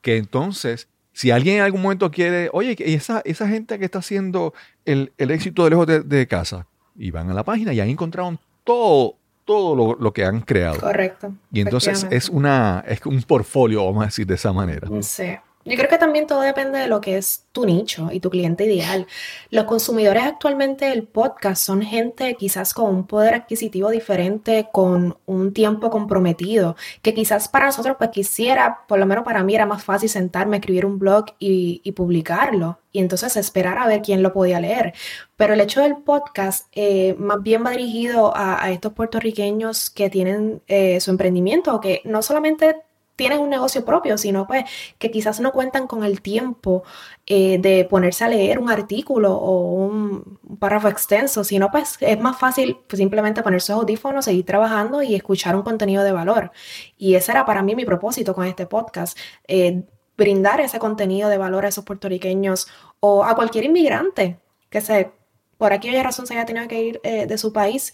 [0.00, 4.52] que entonces si alguien en algún momento quiere, oye, esa, esa gente que está haciendo
[4.84, 9.14] el, éxito de lejos de, casa, y van a la página y han encontrado todo,
[9.44, 10.80] todo lo, que han creado.
[10.80, 11.32] Correcto.
[11.52, 14.88] Y entonces es una, es un portfolio, vamos a decir de esa manera.
[15.02, 15.36] Sí.
[15.64, 18.64] Yo creo que también todo depende de lo que es tu nicho y tu cliente
[18.64, 19.06] ideal.
[19.50, 25.52] Los consumidores actualmente del podcast son gente quizás con un poder adquisitivo diferente, con un
[25.52, 29.84] tiempo comprometido, que quizás para nosotros pues quisiera, por lo menos para mí era más
[29.84, 34.58] fácil sentarme, escribir un blog y, publicarlo y entonces esperar a ver quién lo podía
[34.58, 34.94] leer.
[35.36, 40.62] Pero el hecho del podcast eh, más bien va dirigido a, estos puertorriqueños que tienen
[40.66, 42.76] eh, su emprendimiento, que no solamente
[43.16, 44.64] tienen un negocio propio, sino pues
[44.98, 46.82] que quizás no cuentan con el tiempo
[47.26, 52.38] eh, de ponerse a leer un artículo o un, párrafo extenso, sino pues es más
[52.38, 56.52] fácil simplemente ponerse audífonos, seguir trabajando y escuchar un contenido de valor.
[56.96, 59.82] Y ese era para mí mi propósito con este podcast, eh,
[60.16, 62.68] brindar ese contenido de valor a esos puertorriqueños
[63.00, 64.38] o a cualquier inmigrante
[64.70, 65.10] que se
[65.58, 67.92] por aquí haya razón se haya tenido que ir eh, de su país,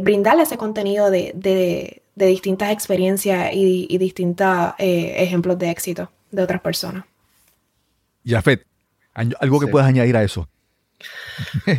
[0.00, 6.60] brindarle ese contenido de, de distintas experiencias y, distintos eh, ejemplos de éxito de otras
[6.60, 7.04] personas.
[8.24, 8.66] Jafet,
[9.14, 10.48] algo que puedas añadir a eso.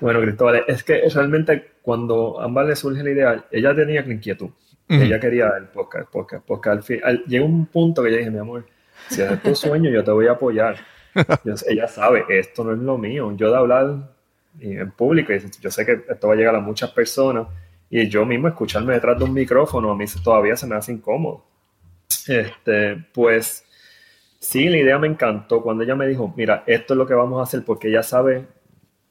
[0.00, 4.12] bueno, Cristóbal, es que realmente cuando a Ámbar le surge la idea, ella tenía la
[4.12, 4.50] inquietud.
[4.88, 8.40] Ella quería el podcast, podcast, porque al fin, llegó un punto que ella dije, mi
[8.40, 8.66] amor,
[9.08, 10.76] si es tu sueño, yo te voy a apoyar.
[11.68, 13.34] ella sabe, esto no es lo mío.
[13.34, 14.10] Yo de hablar
[14.60, 17.46] en público, yo sé que esto va a llegar a muchas personas,
[17.94, 21.44] y yo mismo escucharme detrás de un micrófono a mí todavía se me hace incómodo.
[22.26, 23.66] Este, pues
[24.38, 27.38] sí, la idea me encantó cuando ella me dijo, mira, esto es lo que vamos
[27.38, 28.46] a hacer porque ella sabe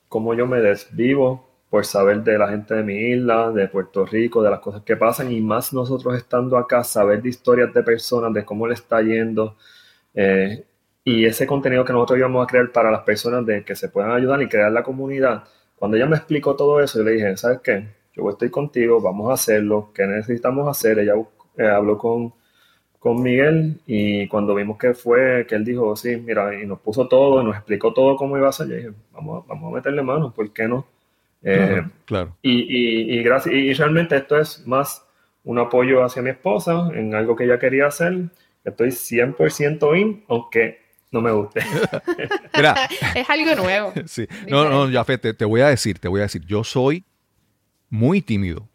[0.08, 4.42] cómo yo me desvivo por saber de la gente de mi isla, de Puerto Rico,
[4.42, 8.34] de las cosas que pasan y más nosotros estando acá, saber de historias de personas,
[8.34, 9.58] de cómo le está yendo.
[10.16, 10.66] Eh,
[11.04, 14.10] y ese contenido que nosotros íbamos a crear para las personas de que se puedan
[14.12, 15.44] ayudar y crear la comunidad.
[15.76, 18.01] Cuando ella me explicó todo eso, yo le dije, ¿sabes qué?
[18.14, 21.00] Yo estoy contigo, vamos a hacerlo, ¿qué necesitamos hacer?
[21.00, 21.14] Ella
[21.58, 22.34] eh, habló con,
[23.00, 27.08] con Miguel y cuando vimos que fue, que él dijo, sí, mira, y nos puso
[27.08, 30.34] todo, nos explicó todo cómo iba a ser, yo dije, vamos, vamos a meterle mano,
[30.34, 30.86] ¿por qué no?
[31.44, 32.36] Eh, claro.
[32.42, 35.06] Y, y, gracias, y realmente esto es más
[35.44, 38.30] un apoyo hacia mi esposa en algo que ella quería hacer.
[38.64, 40.80] Estoy 100% in, aunque
[41.12, 41.62] no me guste.
[43.16, 43.94] es algo nuevo.
[44.06, 44.28] Sí.
[44.48, 47.04] No, no, ya te, te voy a decir, te voy a decir, yo soy
[47.92, 48.68] muy tímido.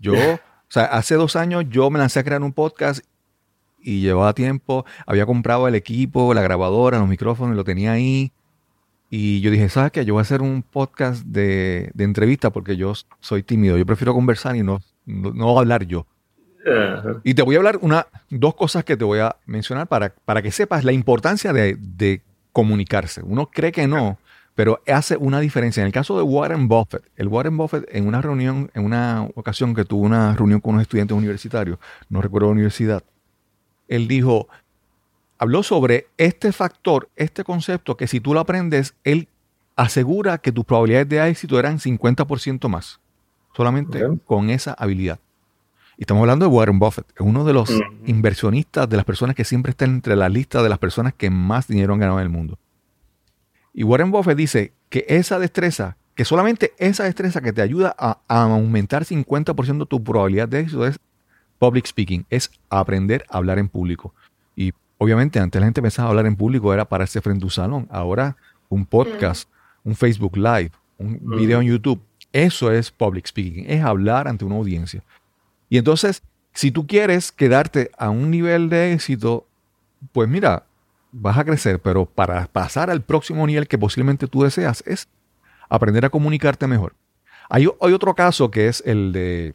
[0.00, 3.04] Yo, o sea, hace dos años yo me lancé a crear un podcast
[3.80, 8.32] y llevaba tiempo, había comprado el equipo, la grabadora, los micrófonos, lo tenía ahí.
[9.10, 10.04] Y yo dije, ¿sabes qué?
[10.04, 13.76] Yo voy a hacer un podcast de, de entrevista porque yo soy tímido.
[13.76, 16.06] Yo prefiero conversar y no, no, hablar yo.
[17.22, 20.40] Y te voy a hablar una, dos cosas que te voy a mencionar para, para
[20.40, 22.22] que sepas la importancia de, de
[22.52, 23.20] comunicarse.
[23.22, 24.18] Uno cree que no,
[24.54, 25.80] pero hace una diferencia.
[25.80, 29.74] En el caso de Warren Buffett, el Warren Buffett en una reunión, en una ocasión
[29.74, 33.02] que tuvo una reunión con unos estudiantes universitarios, no recuerdo la universidad,
[33.88, 34.48] él dijo,
[35.38, 39.28] habló sobre este factor, este concepto, que si tú lo aprendes, él
[39.76, 43.00] asegura que tus probabilidades de éxito eran 50% más,
[43.56, 45.18] solamente con esa habilidad.
[45.96, 47.70] Y estamos hablando de Warren Buffett, es uno de los
[48.06, 51.66] inversionistas, de las personas que siempre están entre la lista de las personas que más
[51.68, 52.58] dinero han ganado en el mundo.
[53.74, 58.20] Y Warren Buffett dice que esa destreza, que solamente esa destreza que te ayuda a,
[58.28, 60.98] a aumentar 50% tu probabilidad de éxito es
[61.58, 64.14] public speaking, es aprender a hablar en público.
[64.54, 67.88] Y obviamente antes la gente pensaba hablar en público era pararse frente a un salón.
[67.90, 68.36] Ahora
[68.68, 69.48] un podcast,
[69.82, 72.00] un Facebook Live, un video en YouTube,
[72.32, 75.02] eso es public speaking, es hablar ante una audiencia.
[75.68, 79.46] Y entonces, si tú quieres quedarte a un nivel de éxito,
[80.12, 80.64] pues mira,
[81.14, 85.08] vas a crecer, pero para pasar al próximo nivel que posiblemente tú deseas es
[85.68, 86.94] aprender a comunicarte mejor.
[87.48, 89.54] Hay, hay otro caso que es el de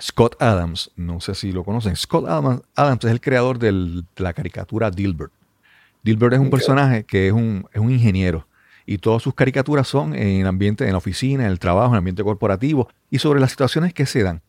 [0.00, 1.96] Scott Adams, no sé si lo conocen.
[1.96, 5.32] Scott Adams, es el creador de la caricatura Dilbert.
[6.02, 8.46] Dilbert es un personaje que es un, ingeniero
[8.86, 11.94] y todas sus caricaturas son en el ambiente, en la oficina, en el trabajo, en
[11.94, 14.42] el ambiente corporativo y sobre las situaciones que se dan.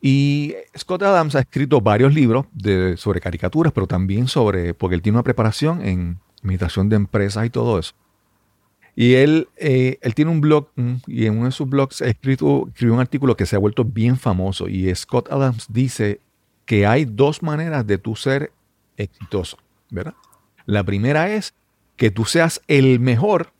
[0.00, 5.02] Y Scott Adams ha escrito varios libros de, sobre caricaturas, pero también sobre, porque él
[5.02, 7.92] tiene una preparación en administración de empresas y todo eso.
[8.96, 12.06] Y él, eh, él tiene un blog mm, y en uno de sus blogs ha
[12.06, 16.20] escrito, escribió un artículo que se ha vuelto bien famoso y Scott Adams dice
[16.64, 18.52] que hay dos maneras de tú ser
[18.96, 19.58] exitoso,
[19.90, 20.14] ¿verdad?
[20.66, 21.54] La primera es
[21.96, 23.52] que tú seas el mejor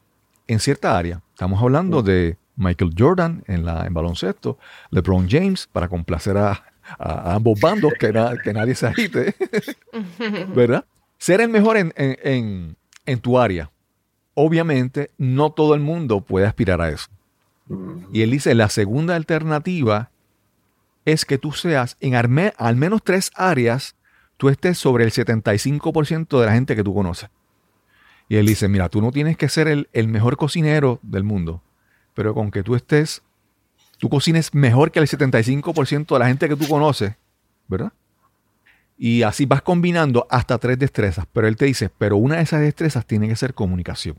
[0.46, 1.22] en cierta área.
[1.32, 4.58] Estamos hablando de Michael Jordan en, la, en baloncesto,
[4.90, 6.64] LeBron James para complacer a,
[6.98, 9.34] ambos bandos, que, que nadie se agite,
[10.54, 10.84] ¿verdad?
[11.18, 13.70] Ser el mejor en, en, en tu área
[14.34, 17.08] obviamente no todo el mundo puede aspirar a eso.
[18.12, 20.10] Y él dice, la segunda alternativa
[21.04, 23.94] es que tú seas en al menos tres áreas,
[24.36, 27.30] tú estés sobre el 75% de la gente que tú conoces.
[28.28, 31.62] Y él dice, mira, tú no tienes que ser el, el, mejor cocinero del mundo,
[32.20, 33.22] pero con que tú estés,
[33.96, 37.14] tú cocines mejor que el 75% de la gente que tú conoces,
[37.66, 37.94] ¿verdad?
[38.98, 41.24] Y así vas combinando hasta tres destrezas.
[41.32, 44.18] Pero él te dice, pero una de esas destrezas tiene que ser comunicación.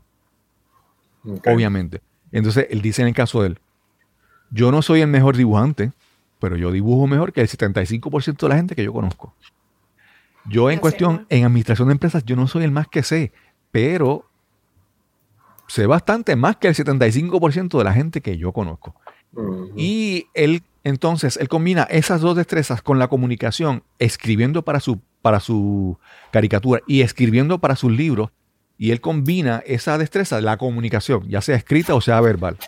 [1.46, 2.02] Obviamente.
[2.32, 3.60] Entonces, él dice en el caso de él,
[4.50, 5.92] yo no soy el mejor dibujante,
[6.40, 9.32] pero yo dibujo mejor que el 75% de la gente que yo conozco.
[10.46, 13.30] Yo en cuestión, en administración de empresas, yo no soy el más que sé,
[13.70, 14.28] pero
[15.72, 18.94] sé bastante más que el 75% de la gente que yo conozco.
[19.74, 25.40] Y él entonces, él combina esas dos destrezas con la comunicación, escribiendo para su, para
[25.40, 25.96] su
[26.30, 28.30] caricatura y escribiendo para sus libros.
[28.76, 32.58] Y él combina esa destreza, la comunicación, ya sea escrita o sea verbal.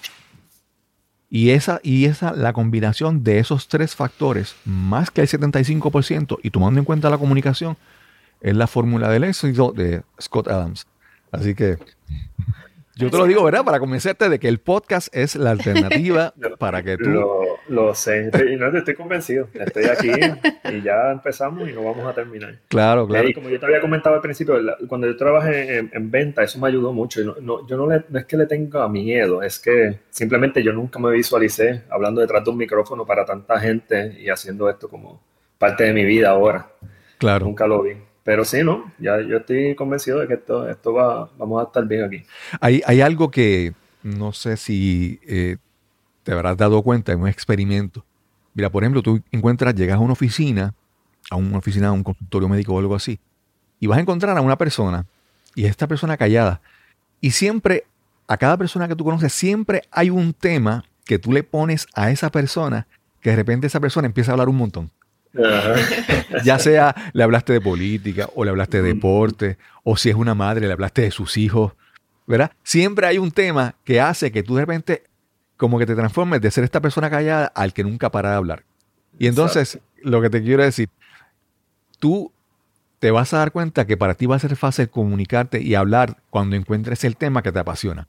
[1.28, 6.50] Y esa, y esa, la combinación de esos tres factores, más que el 75%, y
[6.50, 7.76] tomando en cuenta la comunicación,
[8.40, 10.86] es la fórmula del éxito de Scott Adams.
[11.32, 11.78] Así que
[12.96, 13.64] yo te lo digo, ¿verdad?
[13.64, 17.10] Para convencerte de que el podcast es la alternativa para que tú...
[17.68, 19.48] Lo, sé, y no estoy convencido.
[19.52, 20.10] Estoy aquí
[20.72, 22.58] y ya empezamos y no vamos a terminar.
[22.68, 23.28] Claro, claro.
[23.28, 26.68] Y como yo te había comentado al principio, cuando yo trabajé en, venta, eso me
[26.68, 27.20] ayudó mucho.
[27.20, 30.72] Y no, yo no, le, no es que le tenga miedo, es que simplemente yo
[30.72, 35.20] nunca me visualicé hablando detrás de un micrófono para tanta gente y haciendo esto como
[35.58, 36.70] parte de mi vida ahora.
[37.18, 37.46] Claro.
[37.46, 37.96] Nunca lo vi.
[38.24, 38.90] Pero sí, ¿no?
[38.98, 42.24] Ya yo estoy convencido de que esto, esto va, vamos a estar bien aquí.
[42.60, 45.58] Hay, hay algo que no sé si eh,
[46.22, 48.04] te habrás dado cuenta en un experimento.
[48.54, 50.74] Mira, por ejemplo, tú encuentras, llegas a una oficina,
[51.30, 53.18] a una oficina, a un consultorio médico o algo así,
[53.78, 55.06] y vas a encontrar a una persona,
[55.54, 56.60] y es esta persona callada,
[57.20, 57.84] y siempre,
[58.28, 62.10] a cada persona que tú conoces, siempre hay un tema que tú le pones a
[62.10, 62.86] esa persona,
[63.20, 64.90] que de repente esa persona empieza a hablar un montón.
[66.44, 70.34] Ya sea le hablaste de política o le hablaste de deporte o si es una
[70.34, 71.72] madre le hablaste de sus hijos,
[72.26, 72.52] ¿verdad?
[72.62, 75.02] Siempre hay un tema que hace que tú de repente
[75.56, 78.64] como que te transformes de ser esta persona callada al que nunca para de hablar.
[79.18, 80.88] Y entonces, lo que te quiero decir,
[81.98, 82.32] tú
[82.98, 86.18] te vas a dar cuenta que para ti va a ser fácil comunicarte y hablar
[86.30, 88.08] cuando encuentres el tema que te apasiona.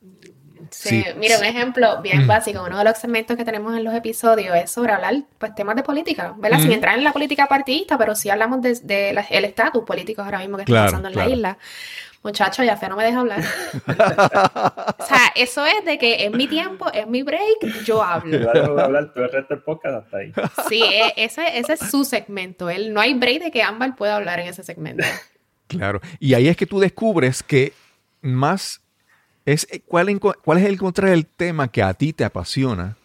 [0.76, 4.56] Sí, mira, un ejemplo bien básico, uno de los segmentos que tenemos en los episodios
[4.56, 6.60] es sobre hablar pues temas de política, ¿verdad?
[6.60, 10.40] Sin entrar en la política partidista, pero sí hablamos del de, el estatus político ahora
[10.40, 11.58] mismo que está pasando en la isla.
[12.24, 13.40] Muchacho, ya fe no me deja hablar.
[15.00, 18.40] o sea, eso es de que en mi tiempo, en mi break, yo hablo.
[18.40, 20.34] Yo hablar todo el resto del podcast hasta ahí.
[20.68, 22.70] Sí, e, ese, ese es su segmento.
[22.70, 25.06] Él, no hay break de que Ámbar pueda hablar en ese segmento.
[25.68, 26.02] Claro.
[26.20, 27.74] Y ahí es que tú descubres que
[28.22, 28.82] más
[29.46, 32.98] es eh, cuál, cuál es el contra del tema que a ti te apasiona.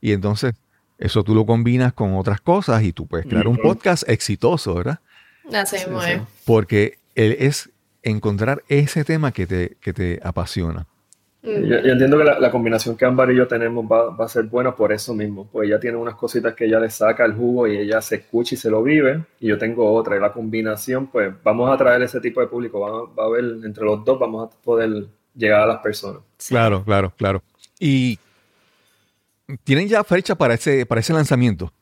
[0.00, 0.54] Y entonces
[0.98, 4.98] eso tú lo combinas con otras cosas y tú puedes crear un podcast exitoso, ¿verdad?
[5.52, 5.84] Así sí,
[6.44, 7.70] Porque él es
[8.02, 10.86] encontrar ese tema que te, que te apasiona.
[11.40, 14.92] Yo, entiendo que la, combinación que Ámbar y yo tenemos va, a ser buena por
[14.92, 18.02] eso mismo, pues ella tiene unas cositas que ella le saca el jugo y ella
[18.02, 21.70] se escucha y se lo vive, y yo tengo otra, y la combinación, pues vamos
[21.72, 24.62] a traer ese tipo de público, va, va a haber, entre los dos vamos a
[24.62, 25.06] poder
[25.38, 26.22] llegar a las personas.
[26.48, 27.42] Claro, claro, claro.
[27.78, 28.18] Y
[29.64, 31.72] tienen ya fecha para ese, para ese lanzamiento.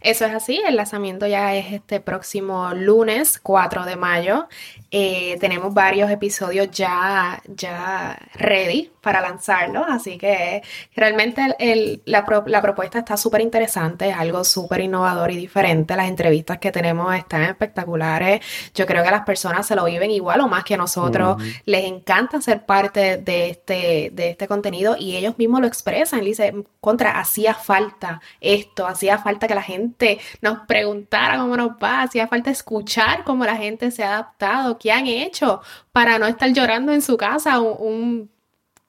[0.00, 4.48] Eso es así, el lanzamiento ya es este próximo lunes 4 de mayo.
[4.90, 10.62] Eh, tenemos varios episodios ya, ya ready para lanzarlo, así que
[10.96, 11.54] realmente
[12.06, 15.94] la, propuesta está súper interesante, es algo súper innovador y diferente.
[15.94, 18.40] Las entrevistas que tenemos están espectaculares.
[18.74, 21.36] Yo creo que las personas se lo viven igual o más que nosotros.
[21.66, 26.22] Les encanta ser parte de este, de este contenido y ellos mismos lo expresan.
[26.22, 32.02] Dicen, contra, hacía falta esto, hacía falta que la gente nos preguntara cómo nos va,
[32.02, 35.60] hacía falta escuchar cómo la gente se ha adaptado, qué han hecho
[35.92, 38.33] para no estar llorando en su casa un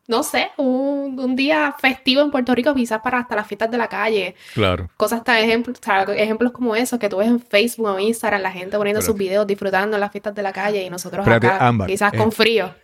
[0.07, 3.87] no sé, un, día festivo en Puerto Rico, quizás para hasta las fiestas de la
[3.87, 4.35] calle.
[4.53, 4.89] Claro.
[4.97, 5.79] Cosas tan ejemplos,
[6.15, 9.47] ejemplos como esos que tú ves en Facebook o Instagram, la gente poniendo sus videos,
[9.47, 12.75] disfrutando las fiestas de la calle y nosotros acá, quizás con eh, frío.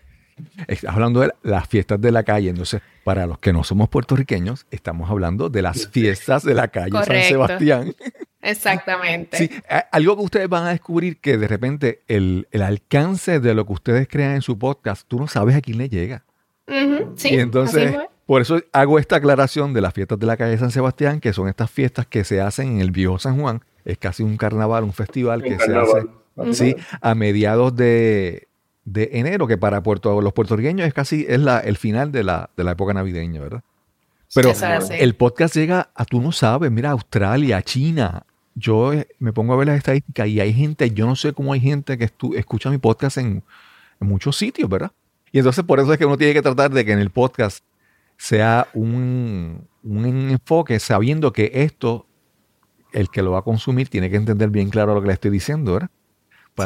[0.68, 4.66] Estás hablando de las fiestas de la calle, entonces, para los que no somos puertorriqueños,
[4.72, 7.96] estamos hablando de las fiestas de la calle San Sebastián.
[8.42, 9.38] Exactamente.
[9.38, 9.52] Sí,
[9.92, 13.74] algo que ustedes van a descubrir que de repente el, el alcance de lo que
[13.74, 16.24] ustedes crean en su podcast, tú no sabes a quién le llega
[16.68, 17.96] y entonces,
[18.26, 21.48] por eso hago esta aclaración de las fiestas de la calle San Sebastián, que son
[21.48, 23.62] estas fiestas que se hacen en el viejo San Juan.
[23.84, 26.08] Es casi un carnaval, un festival que se hace
[26.54, 28.48] sí, a mediados de,
[28.86, 32.64] enero, que para Puerto, los puertorriqueños es casi es la, el final de la, de
[32.64, 33.64] la época navideña, ¿verdad?
[34.34, 34.54] Pero
[34.92, 38.26] el podcast llega a, tú no sabes, mira, Australia, China.
[38.56, 41.52] Yo eh, me pongo a ver las estadísticas y hay gente, yo no sé cómo
[41.52, 43.44] hay gente que escucha mi podcast en,
[44.00, 44.92] en muchos sitios, ¿verdad?
[45.32, 47.64] Y entonces por eso es que uno tiene que tratar de que en el podcast
[48.18, 52.06] sea un, enfoque sabiendo que esto,
[52.94, 55.32] el que lo va a consumir, tiene que entender bien claro lo que le estoy
[55.32, 55.90] diciendo, ¿verdad?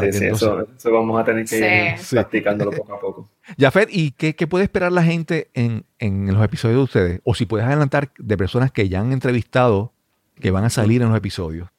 [0.01, 3.29] sí, sí, eso, vamos a tener que ir practicándolo poco a poco.
[3.57, 5.85] Jafet, ¿y qué, puede esperar la gente en,
[6.33, 7.21] los episodios de ustedes?
[7.23, 9.93] O si puedes adelantar de personas que ya han entrevistado,
[10.41, 11.69] que van a salir en los episodios.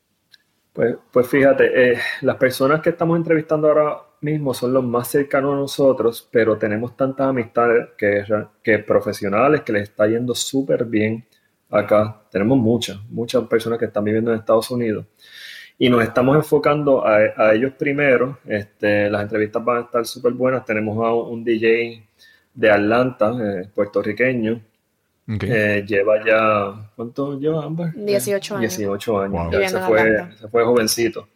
[0.73, 5.55] Pues, pues fíjate, eh, las personas que estamos entrevistando ahora mismo son los más cercanos
[5.55, 8.25] a nosotros, pero tenemos tantas amistades que,
[8.63, 11.25] que profesionales que les está yendo súper bien
[11.71, 12.23] acá.
[12.31, 15.07] Tenemos muchas, muchas personas que están viviendo en Estados Unidos.
[15.79, 18.39] Y nos estamos enfocando a, ellos primero.
[18.47, 20.65] Este, las entrevistas van a estar súper buenas.
[20.65, 22.03] Tenemos a un DJ
[22.55, 24.61] de Atlanta, eh, puertorriqueño.
[25.39, 27.93] que lleva ya, ¿cuánto lleva Amber?
[27.95, 28.77] 18 años.
[28.77, 29.71] 18 años.
[29.71, 31.29] se, fue, se fue jovencito.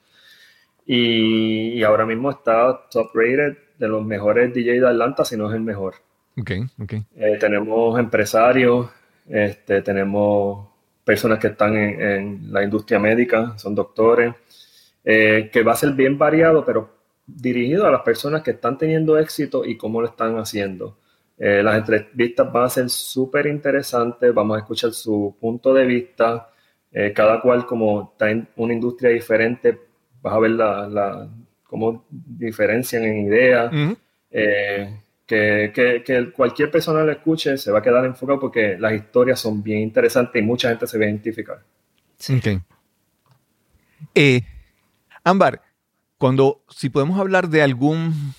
[0.86, 5.54] Y, ahora mismo está top rated de los mejores DJs de Atlanta, si no es
[5.54, 5.94] el mejor.
[6.38, 6.50] Ok,
[6.82, 6.92] ok.
[7.16, 8.88] Eh, tenemos empresarios,
[9.28, 10.68] este, tenemos
[11.04, 14.34] personas que están en, la industria médica, son doctores,
[15.04, 16.90] eh, que va a ser bien variado, pero
[17.26, 20.98] dirigido a las personas que están teniendo éxito y cómo lo están haciendo.
[21.38, 26.48] Eh, las entrevistas van a ser súper interesantes, vamos a escuchar su punto de vista,
[27.14, 29.89] cada cual como está en una industria diferente
[30.22, 31.28] vas a ver la,
[31.64, 33.72] cómo diferencian en ideas.
[34.30, 39.62] Eh, que, cualquier persona lo escuche se va a quedar enfocado porque las historias son
[39.62, 41.62] bien interesantes y mucha gente se va a identificar.
[42.18, 42.40] Sí.
[44.14, 44.42] Eh,
[45.22, 45.62] Ámbar,
[46.18, 48.34] cuando, si podemos hablar de algún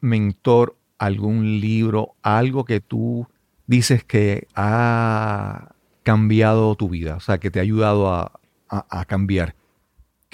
[0.00, 3.26] mentor, algún libro, algo que tú
[3.66, 9.54] dices que ha cambiado tu vida, o sea, que te ha ayudado a cambiar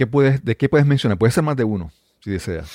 [0.07, 1.19] puedes, ¿de qué puedes mencionar?
[1.19, 1.91] Puede ser más de uno,
[2.21, 2.71] si deseas.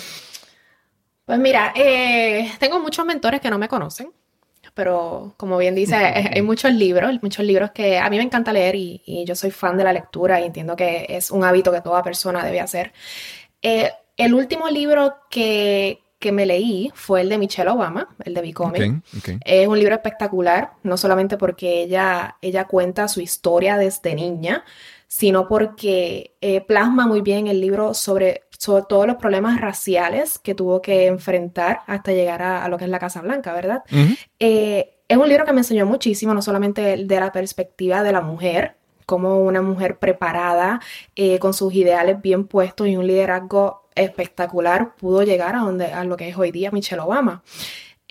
[1.26, 4.12] Pues mira, eh, tengo muchos mentores que no me conocen,
[4.74, 5.96] pero como bien dice,
[6.34, 9.78] hay muchos libros, muchos libros que a mí me encanta leer y, yo soy fan
[9.78, 12.94] de la lectura y entiendo que es un hábito que toda persona debe hacer.
[13.62, 18.42] Eh, el último libro que, que me leí fue el de Michelle Obama, el de
[18.42, 19.04] Becoming.
[19.46, 24.66] Es un libro espectacular, no solamente porque ella, ella cuenta su historia desde niña,
[25.10, 30.54] sino porque eh, plasma muy bien el libro sobre, sobre, todos los problemas raciales que
[30.54, 33.84] tuvo que enfrentar hasta llegar a, lo que es la Casa Blanca, ¿verdad?
[34.38, 38.22] Eh, es un libro que me enseñó muchísimo, no solamente de la perspectiva de la
[38.22, 38.76] mujer,
[39.08, 40.80] como una mujer preparada,
[41.16, 46.04] eh, con sus ideales bien puestos y un liderazgo espectacular pudo llegar a, donde, a
[46.04, 47.42] lo que es hoy día Michelle Obama.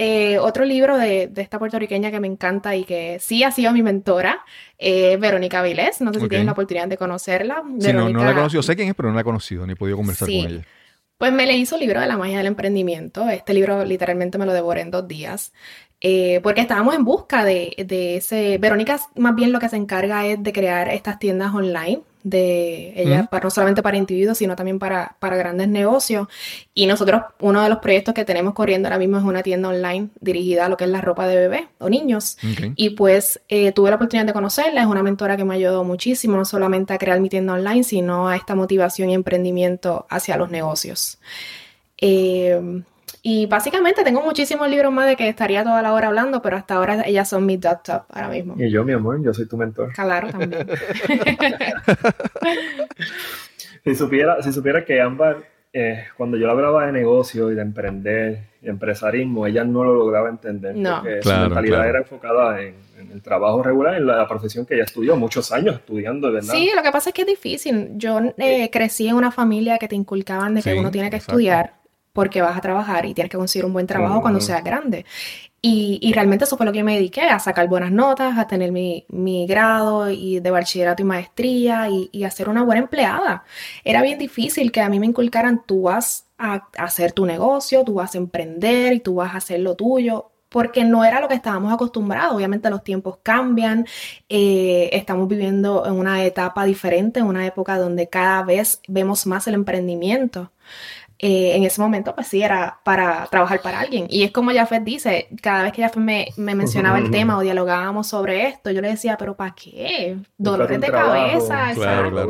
[0.00, 3.82] Eh, otro libro de, esta puertorriqueña que me encanta y que sí ha sido mi
[3.82, 4.44] mentora,
[4.78, 6.00] eh, Verónica Vilés.
[6.00, 7.64] No sé si tienes la oportunidad de conocerla.
[7.80, 8.62] Sí, no, la he conocido.
[8.62, 10.64] Sé quién es, pero no la he conocido ni he podido conversar con ella.
[11.18, 13.28] Pues me leí su libro de la magia del emprendimiento.
[13.28, 15.52] Este libro literalmente me lo devoré en dos días.
[16.00, 17.74] Eh, porque estábamos en busca de,
[18.16, 18.58] ese.
[18.58, 23.26] Verónica, más bien lo que se encarga es de crear estas tiendas online de ella,
[23.30, 26.28] para, no solamente para individuos, sino también para, para, grandes negocios.
[26.74, 30.08] Y nosotros, uno de los proyectos que tenemos corriendo ahora mismo es una tienda online
[30.20, 32.36] dirigida a lo que es la ropa de bebé o niños.
[32.76, 36.36] Y pues eh, tuve la oportunidad de conocerla, es una mentora que me ayudó muchísimo,
[36.36, 40.50] no solamente a crear mi tienda online, sino a esta motivación y emprendimiento hacia los
[40.50, 41.18] negocios.
[42.00, 42.82] Eh,
[43.30, 46.76] y básicamente tengo muchísimos libros más de que estaría toda la hora hablando, pero hasta
[46.76, 48.54] ahora ellas son mi top top ahora mismo.
[48.56, 49.92] Y yo, mi amor, yo soy tu mentor.
[49.92, 50.66] Claro, también.
[53.84, 58.44] si, supiera, si supiera que Ámbar, eh, cuando yo hablaba de negocio y de emprender
[58.62, 60.74] y empresarismo, ella no lo lograba entender.
[60.74, 61.02] No.
[61.02, 62.76] Porque su mentalidad era enfocada en,
[63.12, 66.54] el trabajo regular, en la, profesión que ella estudió, muchos años estudiando, ¿verdad?
[66.54, 67.90] Sí, lo que pasa es que es difícil.
[67.96, 71.74] Yo eh, crecí en una familia que te inculcaban de que uno tiene que estudiar
[72.18, 75.06] porque vas a trabajar y tienes que conseguir un buen trabajo cuando seas grande.
[75.62, 79.46] Y, realmente eso fue lo que me dediqué, a sacar buenas notas, a tener mi,
[79.46, 83.44] grado y de bachillerato y maestría y, a ser una buena empleada.
[83.84, 87.94] Era bien difícil que a mí me inculcaran, tú vas a, hacer tu negocio, tú
[87.94, 91.34] vas a emprender y tú vas a hacer lo tuyo porque no era lo que
[91.34, 92.34] estábamos acostumbrados.
[92.34, 93.86] Obviamente los tiempos cambian,
[94.28, 99.46] eh, estamos viviendo en una etapa diferente, en una época donde cada vez vemos más
[99.46, 100.50] el emprendimiento.
[101.20, 104.06] Eh, en ese momento, pues sí, era para trabajar para alguien.
[104.08, 107.40] Y es como Jafet dice, cada vez que Jafet me, me mencionaba el tema o
[107.40, 110.16] dialogábamos sobre esto, yo le decía, pero ¿para qué?
[110.36, 112.28] Dolores de cabeza, exacto.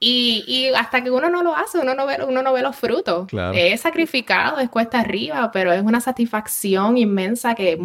[0.00, 2.76] Y, y, hasta que uno no lo hace, uno no ve, uno no ve los
[2.76, 3.28] frutos.
[3.54, 7.76] Es sacrificado, es cuesta arriba, pero es una satisfacción inmensa que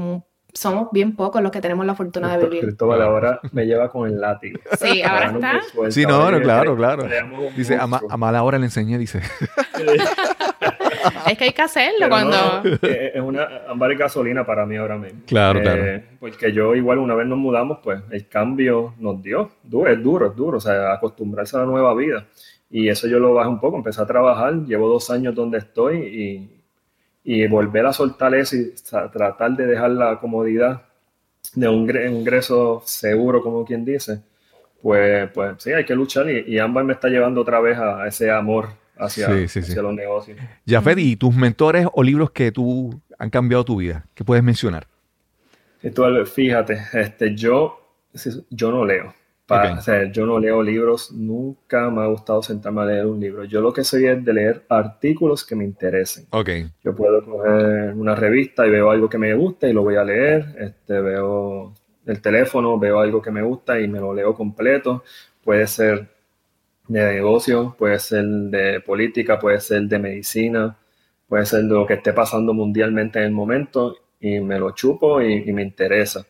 [0.53, 2.61] somos bien pocos los que tenemos la fortuna de vivir.
[2.61, 4.59] Cristóbal ahora me lleva con el látigo.
[4.79, 5.91] Sí, ahora está.
[5.91, 7.07] sí, no, no, claro, claro.
[7.55, 9.19] Dice, a, a, mala hora le enseñé, dice.
[11.27, 12.37] es que hay que hacerlo cuando...
[12.81, 15.21] Eh, es una ámbar gasolina para mí ahora mismo.
[15.25, 15.85] Claro, claro.
[15.85, 19.51] Eh, porque yo igual una vez nos mudamos, pues el cambio nos dio.
[19.87, 22.27] Es duro, es duro, o sea, acostumbrarse a la nueva vida.
[22.69, 25.97] Y eso yo lo bajé un poco, empecé a trabajar, llevo dos años donde estoy
[25.97, 26.62] y
[27.23, 28.73] y volver a soltar eso y
[29.11, 30.83] tratar de dejar la comodidad
[31.55, 34.21] de un ingreso seguro, como quien dice,
[34.81, 38.07] pues, pues sí, hay que luchar y, y ambas me está llevando otra vez a,
[38.07, 40.37] ese amor hacia, los negocios.
[40.67, 44.05] Jafet, ¿y tus mentores o libros que tú han cambiado tu vida?
[44.13, 44.87] ¿Qué puedes mencionar?
[46.25, 47.79] fíjate, este, yo,
[48.49, 49.13] yo no leo
[50.11, 53.43] yo no leo libros, nunca me ha gustado sentarme a leer un libro.
[53.43, 56.27] Yo lo que soy es de leer artículos que me interesen.
[56.29, 56.69] Okay.
[56.83, 60.03] Yo puedo coger una revista y veo algo que me gusta y lo voy a
[60.03, 60.45] leer.
[60.57, 61.73] Este, veo
[62.05, 65.03] el teléfono, veo algo que me gusta y me lo leo completo.
[65.43, 66.07] Puede ser
[66.87, 70.77] de negocio, puede ser de política, puede ser de medicina,
[71.27, 75.21] puede ser de lo que esté pasando mundialmente en el momento y me lo chupo
[75.21, 76.25] y me interesa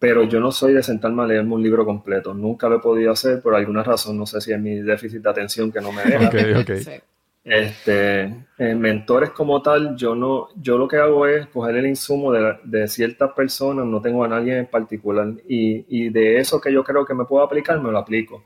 [0.00, 2.32] pero yo no soy de sentarme a leerme un libro completo.
[2.32, 4.16] Nunca lo he podido hacer por alguna razón.
[4.16, 6.30] No sé si es mi déficit de atención que no me deja.
[7.42, 12.86] Este, mentores como tal, yo no, yo lo que hago es coger el insumo de,
[12.86, 17.14] ciertas personas, no tengo a nadie en particular, y, de eso que yo creo que
[17.14, 18.44] me puedo aplicar, me lo aplico.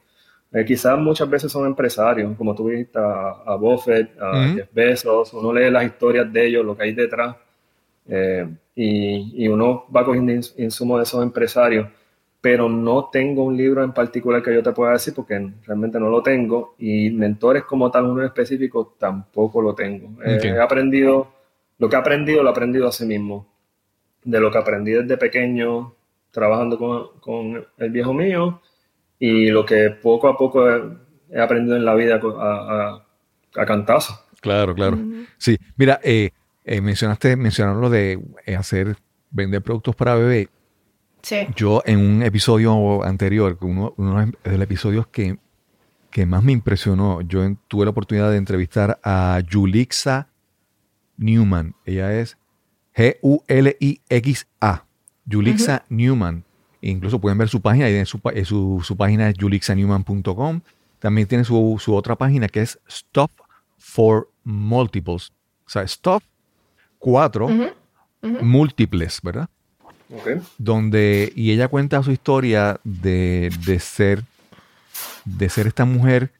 [0.52, 5.52] Eh, quizás muchas veces son empresarios, como tú viste a, Buffett, a Jeff Bezos, uno
[5.52, 7.34] lee las historias de ellos, lo que hay detrás,
[8.06, 11.88] eh, y, uno va cogiendo insumos de esos empresarios,
[12.40, 16.10] pero no tengo un libro en particular que yo te pueda decir porque realmente no
[16.10, 20.22] lo tengo y mentores como tal, uno específico, tampoco lo tengo.
[20.22, 21.32] Eh, he aprendido,
[21.78, 23.46] lo que he aprendido lo he aprendido a sí mismo.
[24.22, 25.94] De lo que aprendí desde pequeño,
[26.30, 28.60] trabajando con, con el viejo mío
[29.18, 33.02] y lo que poco a poco he, aprendido en la vida a,
[33.54, 34.26] a, cantazo.
[34.40, 34.98] Claro, claro.
[35.38, 36.30] Sí, mira, eh,
[36.64, 38.96] eh, mencionaste, mencionaron lo de eh, hacer
[39.30, 40.48] vender productos para bebé.
[41.22, 41.46] Sí.
[41.56, 45.38] Yo en un episodio anterior, uno, uno de los episodios que,
[46.10, 50.28] que más me impresionó, yo en- tuve la oportunidad de entrevistar a Yulixa
[51.16, 51.74] Newman.
[51.86, 52.36] Ella es
[52.94, 54.84] G-U-L-I-X-A.
[55.26, 56.44] Yulixa Newman.
[56.80, 60.60] Incluso pueden ver su página, y en su, eh, su, su página es julixanewman.com.
[60.98, 63.30] También tiene su, su otra página que es Stop
[63.78, 65.32] for Multiples.
[65.66, 66.22] O sea, Stop
[67.04, 67.66] 4 Ujú,
[68.22, 68.44] ujú.
[68.44, 69.48] múltiples, ¿verdad?
[70.10, 70.28] Ok.
[70.58, 74.22] donde y ella cuenta su historia de, de ser
[75.26, 76.32] de ser esta mujer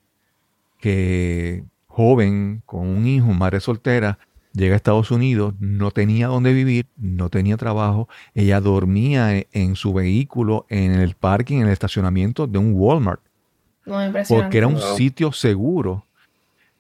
[0.81, 4.19] que joven con un hijo madre soltera
[4.53, 9.77] llega a Estados Unidos no tenía dónde vivir no tenía trabajo ella dormía en, en
[9.77, 13.21] su vehículo en el parking en el estacionamiento de un Walmart
[13.87, 14.97] Muy porque era un Wow.
[14.97, 16.07] sitio seguro.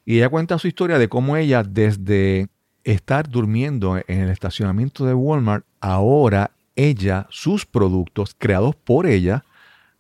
[0.07, 2.49] Y ella cuenta su historia de cómo ella, desde
[2.85, 9.45] estar durmiendo en el estacionamiento de Walmart, ahora ella, sus productos creados por ella,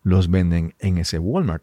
[0.02, 1.62] los venden en ese Walmart.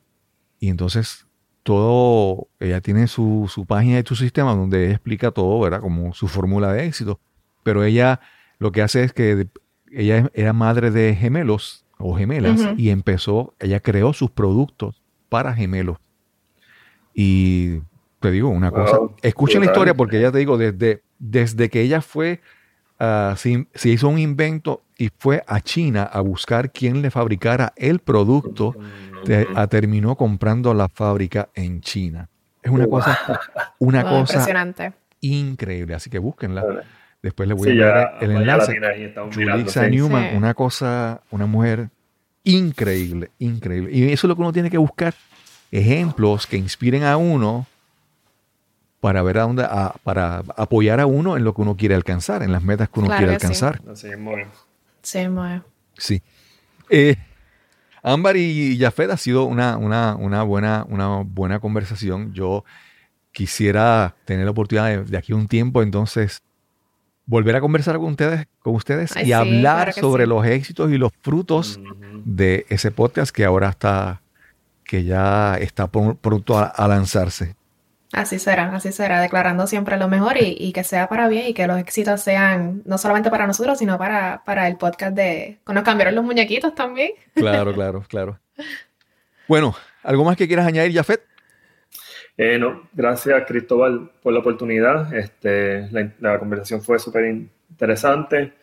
[0.60, 1.28] Y entonces
[1.64, 5.82] todo, ella tiene su, su página y su sistema donde ella explica todo, ¿verdad?
[5.82, 7.20] Como su fórmula de éxito.
[7.64, 8.20] Pero ella
[8.58, 9.48] lo que hace es que
[9.92, 15.98] ella era madre de gemelos o gemelas y empezó, ella creó sus productos para gemelos.
[17.14, 17.80] Y
[18.20, 21.82] te digo una Wow, cosa, escuchen la historia porque ya te digo, desde, desde que
[21.82, 22.42] ella fue,
[23.00, 27.74] ah, se, se hizo un invento y fue a China a buscar quién le fabricara
[27.76, 28.76] el producto,
[29.24, 32.28] te- ah, terminó comprando la fábrica en China.
[32.64, 32.92] Es una Wow.
[33.00, 33.20] cosa,
[33.80, 34.94] una cosa impresionante.
[35.22, 36.64] increíble, así que búsquenla.
[37.22, 38.80] Después les voy Sí, a enviar el enlace.
[39.32, 39.88] Julissa.
[39.88, 40.36] Newman, Sí.
[40.38, 41.90] una cosa, una mujer
[42.44, 43.92] increíble, increíble.
[43.94, 45.14] Y eso es lo que uno tiene que buscar,
[45.72, 47.66] ejemplos que inspiren a uno
[49.02, 52.44] para ver a dónde, a- para apoyar a uno en lo que uno quiere alcanzar,
[52.44, 53.46] en las metas que uno Claro quiere que sí.
[53.66, 53.82] alcanzar.
[53.92, 54.00] Es.
[55.02, 55.62] Sí, muy.
[55.98, 56.22] Sí.
[56.90, 57.16] Eh,
[58.04, 62.34] Ámbar y Jafet ha sido una, una, una, buena, una buena conversación.
[62.34, 62.64] Yo
[63.32, 66.42] quisiera tener la oportunidad de, de aquí a un tiempo, entonces,
[67.26, 70.30] volver a conversar con ustedes, con ustedes Ay, y sí, hablar claro sobre sí.
[70.30, 71.80] los éxitos y los frutos
[72.26, 74.22] de ese podcast que ahora está,
[74.84, 77.56] que ya está pr- pronto a, a lanzarse.
[78.14, 81.54] Así será, así será, declarando siempre lo mejor y, y que sea para bien y
[81.54, 85.60] que los éxitos sean no solamente para nosotros, sino para, para el podcast de...
[85.66, 87.12] Nos cambiaron los muñequitos también.
[87.36, 88.40] Claro, claro, claro.
[89.48, 91.22] Bueno, ¿algo más que quieras añadir, Jafet?
[92.38, 95.14] Eh, no, gracias Cristóbal por la oportunidad.
[95.14, 98.54] Este, la, la conversación fue súper interesante.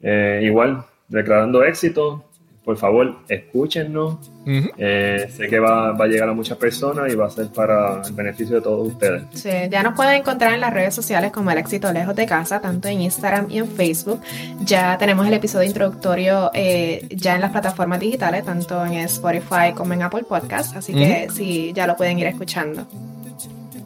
[0.00, 2.29] Eh, igual, declarando éxito,
[2.70, 4.30] por favor, escúchennos.
[4.42, 4.70] Ujú.
[4.78, 8.00] Eh, sé que va, va a llegar a muchas personas y va a ser para
[8.06, 9.24] el beneficio de todos ustedes.
[9.34, 12.60] Sí, ya nos pueden encontrar en las redes sociales como El Éxito Lejos de Casa,
[12.60, 14.20] tanto en Instagram y en Facebook.
[14.64, 19.94] Ya tenemos el episodio introductorio eh, ya en las plataformas digitales, tanto en Spotify como
[19.94, 22.86] en Apple Podcast, así que sí, ya lo pueden ir escuchando.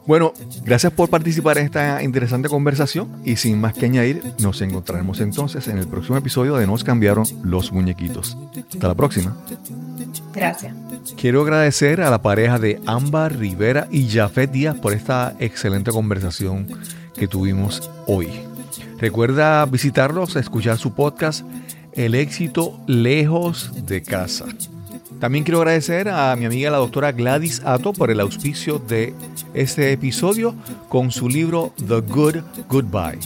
[0.07, 0.35] Bueno,
[0.65, 5.67] gracias por participar en esta interesante conversación y sin más que añadir, nos encontraremos entonces
[5.69, 8.37] en el próximo episodio de Nos cambiaron los muñequitos.
[8.71, 9.37] Hasta la próxima.
[10.35, 10.75] Gracias.
[11.17, 16.67] Quiero agradecer a la pareja de Ámbar Rivera y Jafet Díaz por esta excelente conversación
[17.15, 18.29] que tuvimos hoy.
[18.99, 21.45] Recuerda visitarlos, escuchar su podcast
[21.93, 24.47] El éxito lejos de casa.
[25.25, 29.15] También quiero agradecer a mi amiga la doctora Gladys Ato por el auspicio de
[29.55, 30.55] este episodio
[30.91, 33.21] con su libro The Good Goodbye.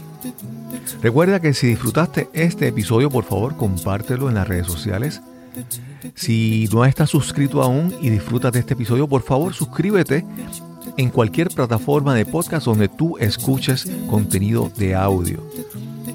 [1.03, 5.20] Recuerda que si disfrutaste este episodio, por favor, compártelo en las redes sociales.
[6.14, 10.24] Si no estás suscrito aún y disfrutas de este episodio, por favor, suscríbete
[10.96, 15.42] en cualquier plataforma de podcast donde tú escuches contenido de audio.